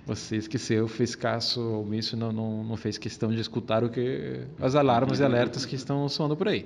você 0.06 0.38
esqueceu, 0.38 0.88
fez 0.88 1.16
caso 1.16 1.62
omisso, 1.80 2.16
não, 2.16 2.32
não, 2.32 2.64
não 2.64 2.78
fez 2.78 2.98
questão 2.98 3.30
de 3.30 3.42
escutar 3.42 3.84
o 3.84 3.90
que 3.90 4.42
as 4.60 4.76
alarmas 4.76 5.20
e 5.20 5.24
alertas 5.24 5.66
que 5.66 5.76
estão 5.76 6.08
soando 6.10 6.36
por 6.36 6.48
aí. 6.48 6.66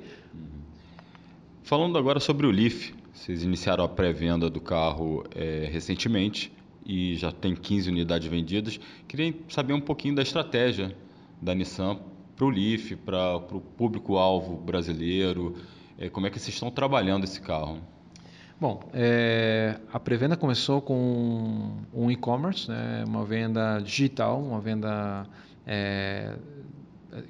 Falando 1.64 1.98
agora 1.98 2.20
sobre 2.20 2.48
o 2.48 2.52
Leaf, 2.52 2.94
vocês 3.14 3.44
iniciaram 3.44 3.84
a 3.84 3.90
pré-venda 3.90 4.50
do 4.50 4.62
carro 4.62 5.26
é, 5.36 5.68
recentemente 5.72 6.52
e 6.86 7.16
já 7.16 7.32
tem 7.32 7.56
15 7.56 7.90
unidades 7.90 8.28
vendidas. 8.30 8.80
Queria 9.08 9.34
saber 9.50 9.74
um 9.74 9.82
pouquinho 9.82 10.16
da 10.16 10.22
estratégia 10.22 10.96
da 11.42 11.54
Nissan 11.54 12.00
para 12.36 12.46
o 12.46 12.50
Leaf, 12.50 12.96
para 13.04 13.36
o 13.36 13.60
público-alvo 13.60 14.56
brasileiro, 14.56 15.56
é, 15.98 16.10
como 16.10 16.28
é 16.28 16.30
que 16.30 16.40
vocês 16.40 16.54
estão 16.54 16.70
trabalhando 16.70 17.24
esse 17.24 17.42
carro? 17.42 17.80
Bom, 18.60 18.90
é, 18.92 19.80
a 19.94 20.00
pré-venda 20.00 20.36
começou 20.36 20.82
com 20.82 21.78
um 21.94 22.10
e-commerce, 22.10 22.68
né, 22.68 23.04
uma 23.08 23.24
venda 23.24 23.78
digital, 23.78 24.42
uma 24.42 24.60
venda 24.60 25.28
é, 25.64 26.36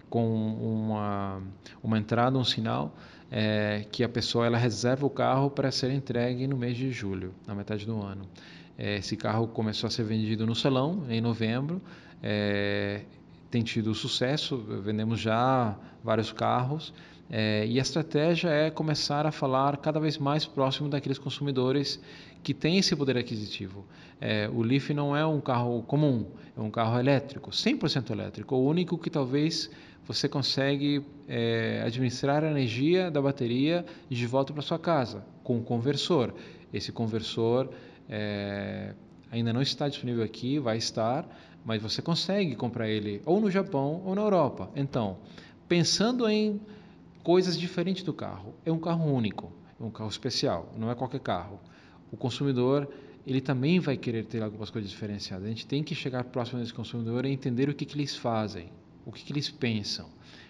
com 0.09 0.25
uma, 0.25 1.41
uma 1.83 1.97
entrada, 1.97 2.37
um 2.37 2.45
sinal, 2.45 2.95
é, 3.29 3.85
que 3.91 4.05
a 4.05 4.09
pessoa 4.09 4.45
ela 4.45 4.57
reserva 4.57 5.05
o 5.05 5.09
carro 5.09 5.49
para 5.51 5.69
ser 5.69 5.91
entregue 5.91 6.47
no 6.47 6.55
mês 6.55 6.77
de 6.77 6.93
julho, 6.93 7.35
na 7.45 7.53
metade 7.53 7.85
do 7.85 8.01
ano. 8.01 8.25
Esse 8.79 9.17
carro 9.17 9.49
começou 9.49 9.87
a 9.87 9.91
ser 9.91 10.03
vendido 10.03 10.45
no 10.45 10.55
salão 10.55 11.03
em 11.09 11.19
novembro. 11.19 11.81
Tem 13.49 13.63
tido 13.63 13.93
sucesso, 13.95 14.55
vendemos 14.81 15.19
já 15.19 15.75
vários 16.01 16.31
carros. 16.31 16.93
É, 17.29 17.65
e 17.67 17.77
a 17.77 17.81
estratégia 17.81 18.49
é 18.49 18.69
começar 18.69 19.25
a 19.25 19.31
falar 19.31 19.77
cada 19.77 19.99
vez 19.99 20.17
mais 20.17 20.45
próximo 20.45 20.87
daqueles 20.87 21.17
consumidores 21.17 22.01
que 22.41 22.53
têm 22.53 22.77
esse 22.77 22.95
poder 22.95 23.17
aquisitivo. 23.17 23.85
É, 24.21 24.49
o 24.53 24.61
Leaf 24.61 24.91
não 24.91 25.15
é 25.15 25.25
um 25.25 25.41
carro 25.41 25.83
comum, 25.83 26.25
é 26.55 26.61
um 26.61 26.71
carro 26.71 26.97
elétrico, 26.97 27.51
100% 27.51 28.11
elétrico, 28.11 28.55
o 28.55 28.65
único 28.65 28.97
que 28.97 29.09
talvez 29.09 29.69
você 30.05 30.29
consegue 30.29 31.03
é, 31.27 31.83
administrar 31.85 32.43
a 32.43 32.49
energia 32.49 33.11
da 33.11 33.21
bateria 33.21 33.85
de 34.09 34.25
volta 34.25 34.53
para 34.53 34.61
sua 34.61 34.79
casa 34.79 35.25
com 35.43 35.57
um 35.57 35.63
conversor. 35.63 36.33
Esse 36.73 36.93
conversor 36.93 37.69
é, 38.09 38.93
ainda 39.29 39.51
não 39.51 39.61
está 39.61 39.89
disponível 39.89 40.23
aqui, 40.23 40.59
vai 40.59 40.77
estar, 40.77 41.27
mas 41.65 41.81
você 41.81 42.01
consegue 42.01 42.55
comprar 42.55 42.87
ele 42.87 43.21
ou 43.25 43.41
no 43.41 43.51
Japão 43.51 44.01
ou 44.05 44.15
na 44.15 44.21
Europa. 44.21 44.71
Então, 44.77 45.17
pensando 45.67 46.27
em 46.29 46.61
coisas 47.27 47.59
diferentes 47.59 48.03
do 48.03 48.13
carro. 48.13 48.55
É 48.65 48.71
um 48.71 48.79
carro 48.79 49.13
único, 49.13 49.51
é 49.77 49.83
um 49.83 49.91
carro 49.91 50.09
especial, 50.09 50.73
não 50.77 50.89
é 50.89 50.95
qualquer 50.95 51.19
carro. 51.19 51.59
O 52.09 52.15
consumidor 52.15 52.89
ele 53.25 53.41
também 53.41 53.81
vai 53.81 53.97
querer 53.97 54.23
ter 54.23 54.41
algumas 54.41 54.69
coisas 54.69 54.89
diferenciadas. 54.89 55.45
A 55.45 55.49
gente 55.49 55.67
tem 55.67 55.83
que 55.83 55.93
chegar 55.93 56.23
próximo 56.23 56.61
desse 56.61 56.73
consumidor 56.73 57.25
e 57.25 57.29
entender 57.29 57.67
o 57.67 57.73
que, 57.73 57.83
que 57.83 57.97
eles 57.97 58.15
fazem, 58.15 58.71
o 59.05 59.11
que, 59.11 59.25
que 59.25 59.33
eles 59.33 59.49
pensam. 59.49 60.07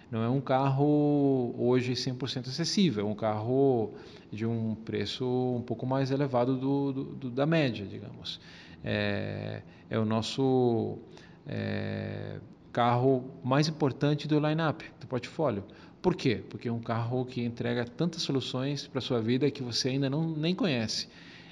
Não 0.08 0.22
é 0.22 0.28
um 0.28 0.40
carro 0.40 1.52
hoje 1.58 1.94
100% 1.94 2.46
acessível, 2.46 3.04
é 3.04 3.10
um 3.10 3.16
carro 3.16 3.94
de 4.30 4.46
um 4.46 4.76
preço 4.76 5.26
um 5.26 5.62
pouco 5.62 5.84
mais 5.84 6.12
elevado 6.12 6.56
do, 6.56 6.92
do, 6.92 7.04
do 7.04 7.30
da 7.30 7.44
média, 7.44 7.84
digamos. 7.84 8.40
É, 8.84 9.62
é 9.90 9.98
o 9.98 10.04
nosso 10.04 10.98
é, 11.44 12.38
carro 12.72 13.24
mais 13.42 13.66
importante 13.66 14.28
do 14.28 14.38
line-up, 14.38 14.84
do 15.00 15.08
portfólio. 15.08 15.64
Por 16.00 16.14
quê? 16.14 16.42
Porque 16.48 16.68
é 16.68 16.72
um 16.72 16.80
carro 16.80 17.24
que 17.24 17.42
entrega 17.42 17.84
tantas 17.84 18.22
soluções 18.22 18.86
para 18.86 18.98
a 18.98 19.02
sua 19.02 19.20
vida 19.20 19.50
que 19.50 19.62
você 19.62 19.90
ainda 19.90 20.08
não 20.08 20.28
nem 20.30 20.54
conhece. 20.54 21.08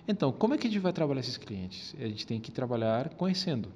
Então, 0.07 0.31
como 0.31 0.55
é 0.55 0.59
que 0.59 0.69
a 0.69 0.71
gente 0.71 0.81
vai 0.81 0.93
trabalhar 0.93 1.21
esses 1.21 1.37
clientes? 1.37 1.95
A 1.99 2.07
gente 2.07 2.27
tem 2.27 2.41
que 2.41 2.53
trabalhar 2.53 3.09
conhecendo, 3.15 3.69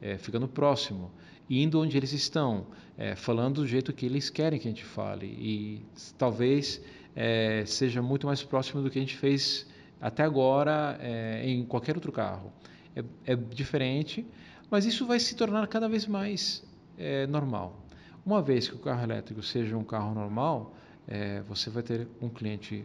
é, 0.00 0.16
ficando 0.16 0.46
próximo, 0.46 1.10
indo 1.50 1.80
onde 1.80 1.96
eles 1.96 2.12
estão, 2.12 2.66
é, 2.96 3.16
falando 3.16 3.56
do 3.62 3.66
jeito 3.66 3.92
que 3.92 4.06
eles 4.06 4.30
querem 4.30 4.58
que 4.58 4.68
a 4.68 4.70
gente 4.70 4.84
fale. 4.84 5.26
E 5.26 5.84
talvez 6.16 6.80
é, 7.16 7.64
seja 7.66 8.00
muito 8.00 8.26
mais 8.26 8.42
próximo 8.42 8.82
do 8.82 8.90
que 8.90 8.98
a 8.98 9.02
gente 9.02 9.16
fez 9.16 9.66
até 10.00 10.22
agora 10.22 10.96
é, 11.00 11.42
em 11.44 11.64
qualquer 11.64 11.96
outro 11.96 12.12
carro. 12.12 12.52
É, 12.94 13.32
é, 13.32 13.34
diferente, 13.34 14.24
mas 14.70 14.86
isso 14.86 15.04
vai 15.04 15.18
se 15.18 15.34
tornar 15.34 15.66
cada 15.66 15.88
vez 15.88 16.06
mais 16.06 16.62
é, 16.96 17.26
normal. 17.26 17.83
Uma 18.24 18.40
vez 18.40 18.66
que 18.66 18.74
o 18.74 18.78
carro 18.78 19.02
elétrico 19.02 19.42
seja 19.42 19.76
um 19.76 19.84
carro 19.84 20.14
normal, 20.14 20.74
é, 21.06 21.42
você 21.42 21.68
vai 21.68 21.82
ter 21.82 22.08
um 22.22 22.30
cliente 22.30 22.82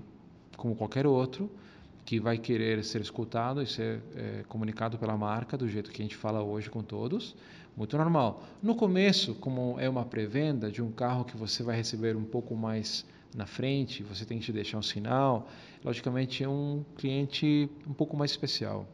como 0.58 0.76
qualquer 0.76 1.08
outro 1.08 1.50
que 2.04 2.20
vai 2.20 2.38
querer 2.38 2.84
ser 2.84 3.00
escutado 3.00 3.62
e 3.62 3.66
ser 3.66 4.02
é, 4.18 4.44
comunicado 4.50 4.98
pela 4.98 5.16
marca 5.16 5.58
do 5.58 5.66
jeito 5.66 5.92
que 5.92 6.02
a 6.02 6.04
gente 6.04 6.18
fala 6.18 6.44
hoje 6.44 6.70
com 6.70 6.84
todos, 6.84 7.38
muito 7.78 7.98
normal. 7.98 8.44
No 8.62 8.76
começo, 8.76 9.34
como 9.36 9.80
é 9.80 9.88
uma 9.88 10.04
pré-venda 10.04 10.70
de 10.70 10.82
um 10.82 10.92
carro 10.92 11.24
que 11.24 11.38
você 11.38 11.64
vai 11.64 11.78
receber 11.78 12.18
um 12.18 12.26
pouco 12.26 12.54
mais 12.54 13.06
na 13.34 13.46
frente, 13.46 14.04
você 14.04 14.26
tem 14.26 14.40
que 14.40 14.46
te 14.46 14.52
deixar 14.52 14.78
um 14.78 14.82
sinal, 14.82 15.48
logicamente 15.86 16.44
é 16.44 16.50
um 16.50 16.84
cliente 16.98 17.70
um 17.88 17.94
pouco 17.94 18.18
mais 18.18 18.32
especial 18.32 18.86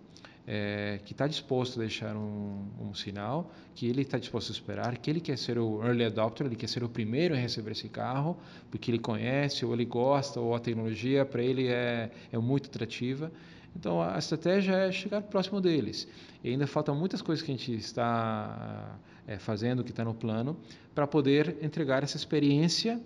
é, 0.47 0.99
que 1.03 1.11
está 1.11 1.27
disposto 1.27 1.77
a 1.77 1.79
deixar 1.81 2.15
um, 2.15 2.67
um 2.79 2.93
sinal, 2.93 3.51
que 3.73 3.87
ele 3.87 4.03
está 4.03 4.17
disposto 4.17 4.49
a 4.49 4.53
esperar, 4.53 4.97
que 4.97 5.09
ele 5.09 5.19
quer 5.19 5.37
ser 5.37 5.57
o 5.57 5.83
early 5.83 6.05
adopter, 6.05 6.45
ele 6.45 6.55
quer 6.55 6.67
ser 6.67 6.83
o 6.83 6.89
primeiro 6.89 7.33
a 7.33 7.37
receber 7.37 7.71
esse 7.71 7.89
carro, 7.89 8.37
porque 8.69 8.91
ele 8.91 8.99
conhece, 8.99 9.65
ou 9.65 9.73
ele 9.73 9.85
gosta, 9.85 10.39
ou 10.39 10.53
a 10.53 10.59
tecnologia 10.59 11.25
para 11.25 11.41
ele 11.41 11.67
é, 11.67 12.11
é 12.31 12.37
muito 12.37 12.69
atrativa. 12.69 13.31
Então 13.75 14.01
a 14.01 14.17
estratégia 14.17 14.73
é 14.73 14.91
chegar 14.91 15.21
próximo 15.23 15.59
deles. 15.59 16.07
E 16.43 16.49
ainda 16.49 16.67
faltam 16.67 16.95
muitas 16.95 17.21
coisas 17.21 17.43
que 17.43 17.51
a 17.51 17.55
gente 17.55 17.73
está 17.73 18.97
é, 19.27 19.37
fazendo, 19.39 19.83
que 19.83 19.89
está 19.89 20.05
no 20.05 20.13
plano, 20.13 20.57
para 20.93 21.07
poder 21.07 21.57
entregar 21.61 22.03
essa 22.03 22.17
experiência 22.17 23.01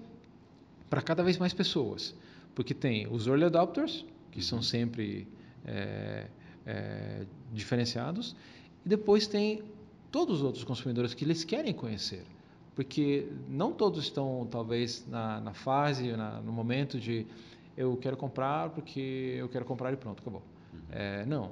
para 0.89 1.02
cada 1.02 1.23
vez 1.23 1.38
mais 1.38 1.54
pessoas. 1.54 2.13
Porque 2.54 2.73
tem 2.73 3.08
os 3.08 3.28
early 3.28 3.45
adopters, 3.45 4.06
que 4.32 4.43
são 4.43 4.62
sempre 4.62 5.28
é, 5.65 6.28
é, 6.65 7.26
diferenciados, 7.52 8.36
e 8.86 8.89
depois 8.89 9.28
tem 9.28 9.63
todos 10.12 10.38
os 10.38 10.43
outros 10.43 10.63
consumidores 10.63 11.13
que 11.13 11.24
eles 11.24 11.43
querem 11.43 11.74
conhecer, 11.74 12.26
porque 12.76 13.28
não 13.48 13.72
todos 13.72 14.04
estão 14.04 14.48
talvez 14.50 15.06
na, 15.08 15.39
na 15.41 15.54
fase, 15.54 16.12
na, 16.13 16.41
no 16.41 16.52
momento 16.52 17.00
de 17.00 17.26
eu 17.78 17.95
quero 17.98 18.17
comprar 18.17 18.69
porque 18.72 19.36
eu 19.38 19.48
quero 19.48 19.65
comprar 19.65 19.93
e 19.93 19.98
pronto, 19.98 20.22
acabou. 20.22 20.41
Uhum. 20.73 20.79
É, 20.91 21.25
não, 21.25 21.51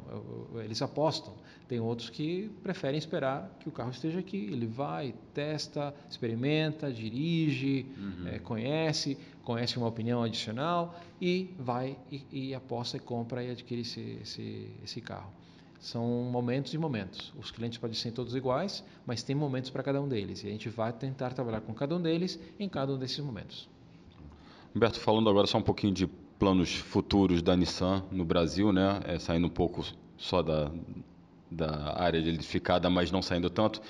eles 0.63 0.82
apostam. 0.82 1.34
Tem 1.67 1.80
outros 1.80 2.10
que 2.10 2.49
preferem 2.63 2.97
esperar 2.97 3.56
que 3.60 3.67
o 3.67 3.71
carro 3.71 3.91
esteja 3.91 4.19
aqui. 4.19 4.49
Ele 4.51 4.65
vai, 4.65 5.13
testa, 5.34 5.93
experimenta, 6.10 6.91
dirige, 6.91 7.86
uhum. 7.97 8.27
é, 8.27 8.39
conhece, 8.39 9.17
conhece 9.43 9.77
uma 9.77 9.88
opinião 9.88 10.23
adicional 10.23 10.99
e 11.21 11.53
vai 11.60 11.97
e, 12.12 12.23
e 12.32 12.56
aposta 12.56 12.97
e 12.97 12.99
compra 12.99 13.43
e 13.43 13.51
adquire 13.51 13.82
esse, 13.82 14.19
esse, 14.21 14.71
esse 14.84 15.01
carro. 15.01 15.32
São 15.80 16.06
momentos 16.32 16.73
e 16.73 16.77
momentos. 16.77 17.34
Os 17.38 17.51
clientes 17.51 17.77
podem 17.77 17.95
ser 17.95 18.12
todos 18.12 18.36
iguais, 18.36 18.84
mas 19.06 19.21
tem 19.21 19.36
momentos 19.36 19.69
para 19.69 19.84
cada 19.84 20.01
um 20.01 20.08
deles. 20.08 20.43
E 20.43 20.47
a 20.47 20.51
gente 20.51 20.69
vai 20.69 20.91
tentar 20.91 21.34
trabalhar 21.34 21.62
com 21.62 21.73
cada 21.73 21.95
um 21.95 22.01
deles 22.01 22.39
em 22.60 22.67
cada 22.67 22.93
um 22.93 22.97
desses 22.97 23.19
momentos. 23.19 23.69
Humberto, 24.75 24.99
falando 24.99 25.30
agora 25.30 25.47
só 25.47 25.58
um 25.58 25.63
pouquinho 25.63 25.93
de 25.93 26.10
planos 26.39 26.76
futuros 26.76 27.41
da 27.41 27.56
Nissan 27.56 28.04
no 28.12 28.23
Brasil, 28.23 28.71
né? 28.71 29.00
É, 29.06 29.19
saindo 29.19 29.47
um 29.47 29.50
pouco 29.50 29.86
só 30.17 30.41
da, 30.41 30.71
da 31.50 32.00
área 32.00 32.21
de 32.21 32.30
eletrificada, 32.30 32.89
mas 32.89 33.12
não 33.12 33.21
saindo 33.21 33.50
tanto. 33.50 33.82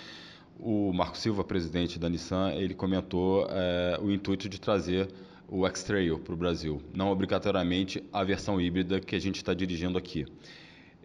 O 0.60 0.92
Marco 0.92 1.18
Silva, 1.18 1.44
presidente 1.44 2.00
da 2.00 2.10
Nissan, 2.10 2.52
ele 2.54 2.74
comentou 2.74 3.48
é, 3.50 4.00
o 4.02 4.12
intuito 4.12 4.50
de 4.50 4.60
trazer 4.60 5.10
o 5.48 5.66
X-Trail 5.68 6.20
para 6.20 6.34
o 6.34 6.38
Brasil, 6.38 6.82
não 6.94 7.10
obrigatoriamente 7.10 8.04
a 8.12 8.24
versão 8.24 8.60
híbrida 8.60 9.00
que 9.00 9.16
a 9.16 9.20
gente 9.20 9.38
está 9.38 9.54
dirigindo 9.54 9.98
aqui. 9.98 10.26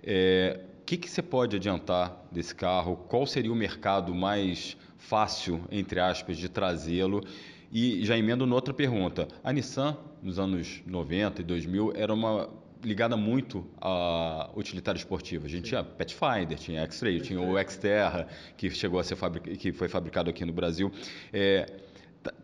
É, 0.03 0.61
o 0.81 0.85
que, 0.85 0.97
que 0.97 1.09
você 1.09 1.23
pode 1.23 1.55
adiantar 1.55 2.27
desse 2.33 2.55
carro? 2.55 2.97
Qual 3.09 3.25
seria 3.25 3.53
o 3.53 3.55
mercado 3.55 4.13
mais 4.15 4.77
fácil, 4.99 5.61
entre 5.71 6.01
aspas, 6.01 6.37
de 6.37 6.49
trazê-lo? 6.49 7.23
E 7.71 8.05
já 8.05 8.19
emendo 8.19 8.45
noutra 8.47 8.75
pergunta. 8.75 9.29
A 9.45 9.53
Nissan, 9.53 9.97
nos 10.23 10.39
anos 10.39 10.83
90 10.87 11.41
e 11.41 11.45
2000, 11.45 11.93
era 11.97 12.15
uma 12.15 12.49
ligada 12.85 13.17
muito 13.17 13.67
a 13.81 14.51
utilitário 14.57 14.99
esportivo. 14.99 15.47
A 15.47 15.49
gente 15.49 15.65
Sim. 15.65 15.69
tinha 15.71 15.85
Pathfinder, 15.85 16.59
tinha 16.59 16.83
X-Ray, 16.83 17.21
tinha 17.21 17.41
o 17.41 17.55
Xterra, 17.69 18.27
que 18.57 18.71
chegou 18.71 18.99
a 18.99 19.05
ser 19.05 19.17
fabric... 19.17 19.57
que 19.57 19.73
foi 19.73 19.89
fabricado 19.89 20.31
aqui 20.31 20.45
no 20.45 20.53
Brasil. 20.53 20.91
É, 21.33 21.67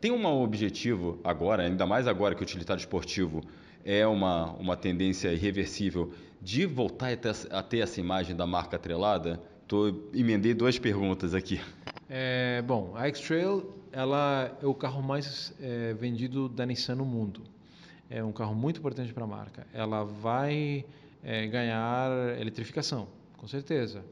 tem 0.01 0.11
um 0.11 0.25
objetivo 0.27 1.21
agora, 1.25 1.65
ainda 1.65 1.87
mais 1.87 2.07
agora 2.07 2.35
que 2.35 2.41
o 2.41 2.45
utilitário 2.45 2.81
esportivo 2.81 3.43
é 3.85 4.07
uma, 4.07 4.53
uma 4.55 4.77
tendência 4.77 5.33
irreversível, 5.33 6.13
de 6.41 6.67
voltar 6.67 7.13
a 7.13 7.17
ter, 7.17 7.35
a 7.51 7.63
ter 7.63 7.79
essa 7.79 8.01
imagem 8.01 8.37
da 8.37 8.47
marca 8.47 8.77
atrelada? 8.77 9.41
Tô, 9.67 9.89
emendei 10.15 10.55
duas 10.55 10.79
perguntas 10.79 11.35
aqui. 11.35 11.61
É, 12.09 12.63
bom, 12.63 12.93
a 12.97 13.07
X-Trail 13.09 13.75
ela 13.93 14.57
é 14.63 14.67
o 14.67 14.75
carro 14.75 15.03
mais 15.03 15.55
é, 15.61 15.95
vendido 15.95 16.49
da 16.49 16.65
Nissan 16.65 16.97
no 16.97 17.05
mundo. 17.05 17.43
É 18.11 18.23
um 18.25 18.33
carro 18.33 18.55
muito 18.55 18.79
importante 18.79 19.13
para 19.13 19.25
a 19.25 19.27
marca. 19.27 19.67
Ela 19.73 20.05
vai 20.05 20.85
é, 21.23 21.47
ganhar 21.47 22.11
eletrificação, 22.41 23.09
com 23.37 23.47
certeza. 23.47 24.05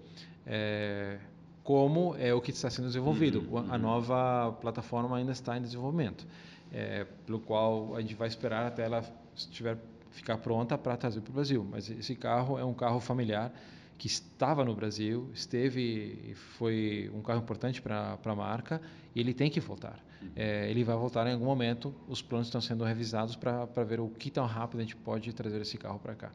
É, 0.47 1.19
como 1.67 2.15
é 2.17 2.33
o 2.33 2.41
que 2.41 2.53
está 2.53 2.71
sendo 2.71 2.87
desenvolvido. 2.87 3.41
Uhum, 3.41 3.61
uhum. 3.61 3.73
A 3.73 3.77
nova 3.77 4.53
plataforma 4.61 5.17
ainda 5.17 5.33
está 5.33 5.59
em 5.59 5.63
desenvolvimento, 5.63 6.25
é, 6.73 7.05
pelo 7.27 7.41
qual 7.41 7.97
a 7.97 8.01
gente 8.01 8.15
vai 8.15 8.29
esperar 8.29 8.67
até 8.67 8.85
ela 8.85 9.03
estiver 9.35 9.77
ficar 10.13 10.39
pronta 10.39 10.79
para 10.79 10.97
trazer 10.97 11.21
para 11.21 11.31
o 11.31 11.35
Brasil. 11.35 11.67
Mas 11.69 11.91
esse 11.91 12.15
carro 12.15 12.59
é 12.59 12.65
um 12.65 12.73
carro 12.73 13.01
familiar 13.01 13.53
que 13.99 14.07
estava 14.07 14.65
no 14.65 14.75
Brasil, 14.75 15.29
esteve, 15.35 16.35
foi 16.57 17.11
um 17.15 17.21
carro 17.21 17.41
importante 17.41 17.83
para 17.83 18.19
a 18.25 18.35
marca 18.35 18.81
e 19.15 19.21
ele 19.21 19.35
tem 19.35 19.51
que 19.51 19.59
voltar. 19.59 19.99
É, 20.35 20.71
ele 20.71 20.85
vai 20.85 20.97
voltar 20.97 21.27
em 21.27 21.33
algum 21.33 21.45
momento. 21.45 21.95
Os 22.09 22.23
planos 22.23 22.49
estão 22.49 22.61
sendo 22.61 22.85
revisados 22.85 23.37
para 23.37 23.85
ver 23.85 24.01
o 24.01 24.09
que 24.09 24.31
tão 24.31 24.47
rápido 24.47 24.81
a 24.81 24.83
gente 24.83 24.97
pode 24.97 25.33
trazer 25.33 25.61
esse 25.61 25.77
carro 25.79 25.99
para 25.99 26.15
cá 26.15 26.33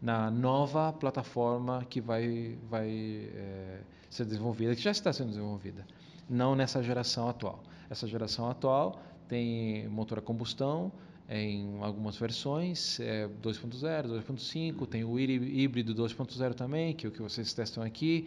na 0.00 0.30
nova 0.30 0.92
plataforma 0.92 1.84
que 1.88 2.00
vai, 2.00 2.58
vai 2.68 2.88
é, 2.88 3.80
ser 4.08 4.24
desenvolvida, 4.24 4.74
que 4.74 4.82
já 4.82 4.90
está 4.90 5.12
sendo 5.12 5.28
desenvolvida, 5.28 5.86
não 6.28 6.54
nessa 6.54 6.82
geração 6.82 7.28
atual. 7.28 7.62
Essa 7.90 8.06
geração 8.06 8.48
atual 8.48 9.02
tem 9.28 9.86
motor 9.88 10.18
a 10.18 10.22
combustão, 10.22 10.90
em 11.28 11.78
algumas 11.80 12.16
versões, 12.16 12.98
é 12.98 13.28
2.0, 13.42 14.08
2.5, 14.08 14.86
tem 14.86 15.04
o 15.04 15.18
híbrido 15.18 15.94
2.0 15.94 16.54
também, 16.54 16.92
que 16.92 17.06
é 17.06 17.08
o 17.08 17.12
que 17.12 17.22
vocês 17.22 17.52
testam 17.52 17.84
aqui, 17.84 18.26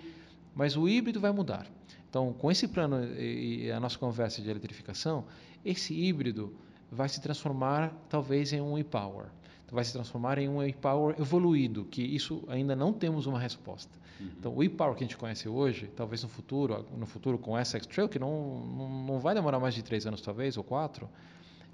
mas 0.55 0.77
o 0.77 0.87
híbrido 0.87 1.19
vai 1.19 1.31
mudar. 1.31 1.67
Então, 2.13 2.31
com 2.31 2.51
esse 2.51 2.67
plano 2.67 3.03
e 3.19 3.71
a 3.71 3.79
nossa 3.79 3.97
conversa 3.97 4.39
de 4.39 4.47
eletrificação, 4.47 5.25
esse 5.65 5.95
híbrido 5.95 6.53
vai 6.91 7.09
se 7.09 7.19
transformar 7.19 7.91
talvez 8.07 8.53
em 8.53 8.61
um 8.61 8.77
e-power. 8.77 9.25
Então, 9.65 9.73
vai 9.73 9.83
se 9.83 9.91
transformar 9.91 10.37
em 10.37 10.47
um 10.47 10.61
e-power 10.61 11.15
evoluído, 11.19 11.85
que 11.85 12.03
isso 12.03 12.43
ainda 12.47 12.75
não 12.75 12.93
temos 12.93 13.25
uma 13.25 13.39
resposta. 13.39 13.97
Uhum. 14.19 14.29
Então, 14.37 14.55
o 14.55 14.63
e-power 14.63 14.95
que 14.95 15.03
a 15.03 15.07
gente 15.07 15.17
conhece 15.17 15.49
hoje, 15.49 15.89
talvez 15.95 16.21
no 16.21 16.29
futuro, 16.29 16.85
no 16.95 17.07
futuro 17.07 17.39
com 17.39 17.57
essa 17.57 17.77
X-Trail, 17.77 18.07
que 18.07 18.19
não, 18.19 18.63
não, 19.07 19.19
vai 19.19 19.33
demorar 19.33 19.59
mais 19.59 19.73
de 19.73 19.81
três 19.81 20.05
anos 20.05 20.21
talvez, 20.21 20.55
ou 20.55 20.63
quatro, 20.63 21.09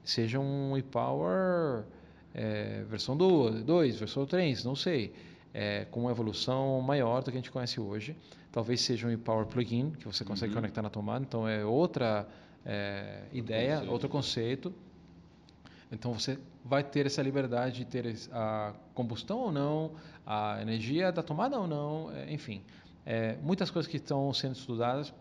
seja 0.05 0.39
um 0.39 0.77
e-power 0.77 1.83
é, 2.33 2.85
versão 2.87 3.17
2, 3.17 3.99
versão 3.99 4.25
3, 4.25 4.63
não 4.63 4.73
sei, 4.73 5.11
é, 5.53 5.83
com 5.91 5.99
uma 5.99 6.11
evolução 6.11 6.79
maior 6.79 7.21
do 7.23 7.25
que 7.25 7.37
a 7.37 7.41
gente 7.41 7.51
conhece 7.51 7.77
hoje. 7.81 8.15
Talvez 8.51 8.81
seja 8.81 9.07
um 9.07 9.11
e-power 9.11 9.45
plugin, 9.45 9.91
que 9.91 10.05
você 10.05 10.25
consegue 10.25 10.51
uhum. 10.51 10.61
conectar 10.61 10.81
na 10.81 10.89
tomada, 10.89 11.23
então 11.23 11.47
é 11.47 11.63
outra 11.63 12.27
é, 12.65 13.23
ideia, 13.31 13.75
conceito. 13.75 13.91
outro 13.91 14.09
conceito. 14.09 14.73
Então 15.91 16.13
você 16.13 16.39
vai 16.63 16.83
ter 16.83 17.05
essa 17.05 17.21
liberdade 17.21 17.77
de 17.77 17.85
ter 17.85 18.15
a 18.31 18.73
combustão 18.93 19.39
ou 19.39 19.51
não, 19.51 19.91
a 20.25 20.61
energia 20.61 21.11
da 21.11 21.23
tomada 21.23 21.59
ou 21.59 21.67
não, 21.67 22.11
é, 22.11 22.31
enfim. 22.31 22.61
É, 23.05 23.37
muitas 23.41 23.71
coisas 23.71 23.89
que 23.89 23.97
estão 23.97 24.31
sendo 24.33 24.55
estudadas 24.55 25.13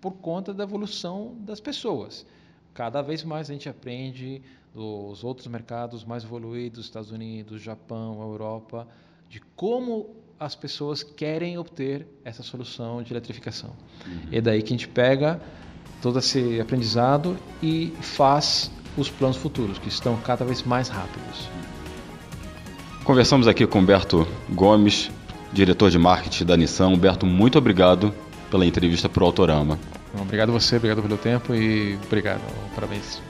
por 0.00 0.12
conta 0.12 0.52
da 0.52 0.64
evolução 0.64 1.36
das 1.40 1.60
pessoas. 1.60 2.26
Cada 2.72 3.02
vez 3.02 3.24
mais 3.24 3.50
a 3.50 3.52
gente 3.52 3.68
aprende 3.68 4.42
dos 4.72 5.24
outros 5.24 5.46
mercados 5.46 6.04
mais 6.04 6.24
evoluídos, 6.24 6.84
Estados 6.84 7.10
Unidos, 7.10 7.60
Japão, 7.60 8.20
Europa, 8.22 8.86
de 9.28 9.40
como 9.56 10.16
as 10.40 10.54
pessoas 10.54 11.02
querem 11.02 11.58
obter 11.58 12.06
essa 12.24 12.42
solução 12.42 13.02
de 13.02 13.12
eletrificação. 13.12 13.70
Uhum. 14.06 14.20
É 14.32 14.40
daí 14.40 14.62
que 14.62 14.68
a 14.68 14.76
gente 14.76 14.88
pega 14.88 15.38
todo 16.00 16.18
esse 16.18 16.58
aprendizado 16.58 17.36
e 17.62 17.92
faz 18.00 18.70
os 18.96 19.10
planos 19.10 19.36
futuros, 19.36 19.78
que 19.78 19.88
estão 19.88 20.16
cada 20.16 20.42
vez 20.42 20.62
mais 20.62 20.88
rápidos. 20.88 21.46
Conversamos 23.04 23.46
aqui 23.46 23.66
com 23.66 23.80
Humberto 23.80 24.26
Gomes, 24.48 25.10
diretor 25.52 25.90
de 25.90 25.98
marketing 25.98 26.46
da 26.46 26.56
Nissan. 26.56 26.88
Humberto, 26.88 27.26
muito 27.26 27.58
obrigado 27.58 28.12
pela 28.50 28.64
entrevista 28.64 29.10
para 29.10 29.22
o 29.22 29.26
Autorama. 29.26 29.78
Obrigado 30.18 30.48
a 30.48 30.52
você, 30.52 30.76
obrigado 30.76 31.02
pelo 31.02 31.18
tempo 31.18 31.54
e 31.54 31.98
obrigado. 32.06 32.40
Parabéns. 32.74 33.29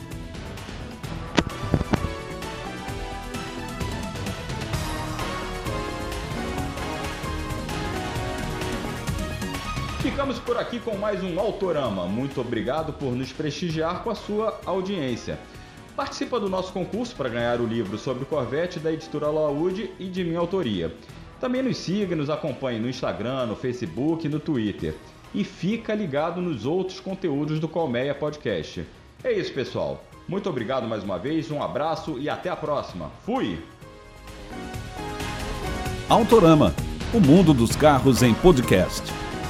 Ficamos 10.20 10.38
por 10.38 10.58
aqui 10.58 10.78
com 10.78 10.98
mais 10.98 11.24
um 11.24 11.40
Autorama. 11.40 12.04
Muito 12.04 12.42
obrigado 12.42 12.92
por 12.92 13.16
nos 13.16 13.32
prestigiar 13.32 14.02
com 14.02 14.10
a 14.10 14.14
sua 14.14 14.60
audiência. 14.66 15.38
Participa 15.96 16.38
do 16.38 16.46
nosso 16.46 16.74
concurso 16.74 17.16
para 17.16 17.30
ganhar 17.30 17.58
o 17.58 17.66
livro 17.66 17.96
sobre 17.96 18.26
Corvette 18.26 18.78
da 18.78 18.92
editora 18.92 19.28
Laúde 19.28 19.90
e 19.98 20.04
de 20.04 20.22
minha 20.22 20.38
autoria. 20.38 20.94
Também 21.40 21.62
nos 21.62 21.78
siga 21.78 22.12
e 22.12 22.16
nos 22.18 22.28
acompanhe 22.28 22.78
no 22.78 22.86
Instagram, 22.86 23.46
no 23.46 23.56
Facebook 23.56 24.26
e 24.26 24.28
no 24.28 24.38
Twitter 24.38 24.94
e 25.34 25.42
fica 25.42 25.94
ligado 25.94 26.38
nos 26.38 26.66
outros 26.66 27.00
conteúdos 27.00 27.58
do 27.58 27.66
Colmeia 27.66 28.14
Podcast. 28.14 28.84
É 29.24 29.32
isso, 29.32 29.54
pessoal. 29.54 30.04
Muito 30.28 30.50
obrigado 30.50 30.86
mais 30.86 31.02
uma 31.02 31.18
vez, 31.18 31.50
um 31.50 31.62
abraço 31.62 32.18
e 32.18 32.28
até 32.28 32.50
a 32.50 32.56
próxima. 32.56 33.10
Fui! 33.24 33.58
Autorama, 36.10 36.74
o 37.14 37.20
mundo 37.20 37.54
dos 37.54 37.74
carros 37.74 38.22
em 38.22 38.34
podcast. 38.34 39.29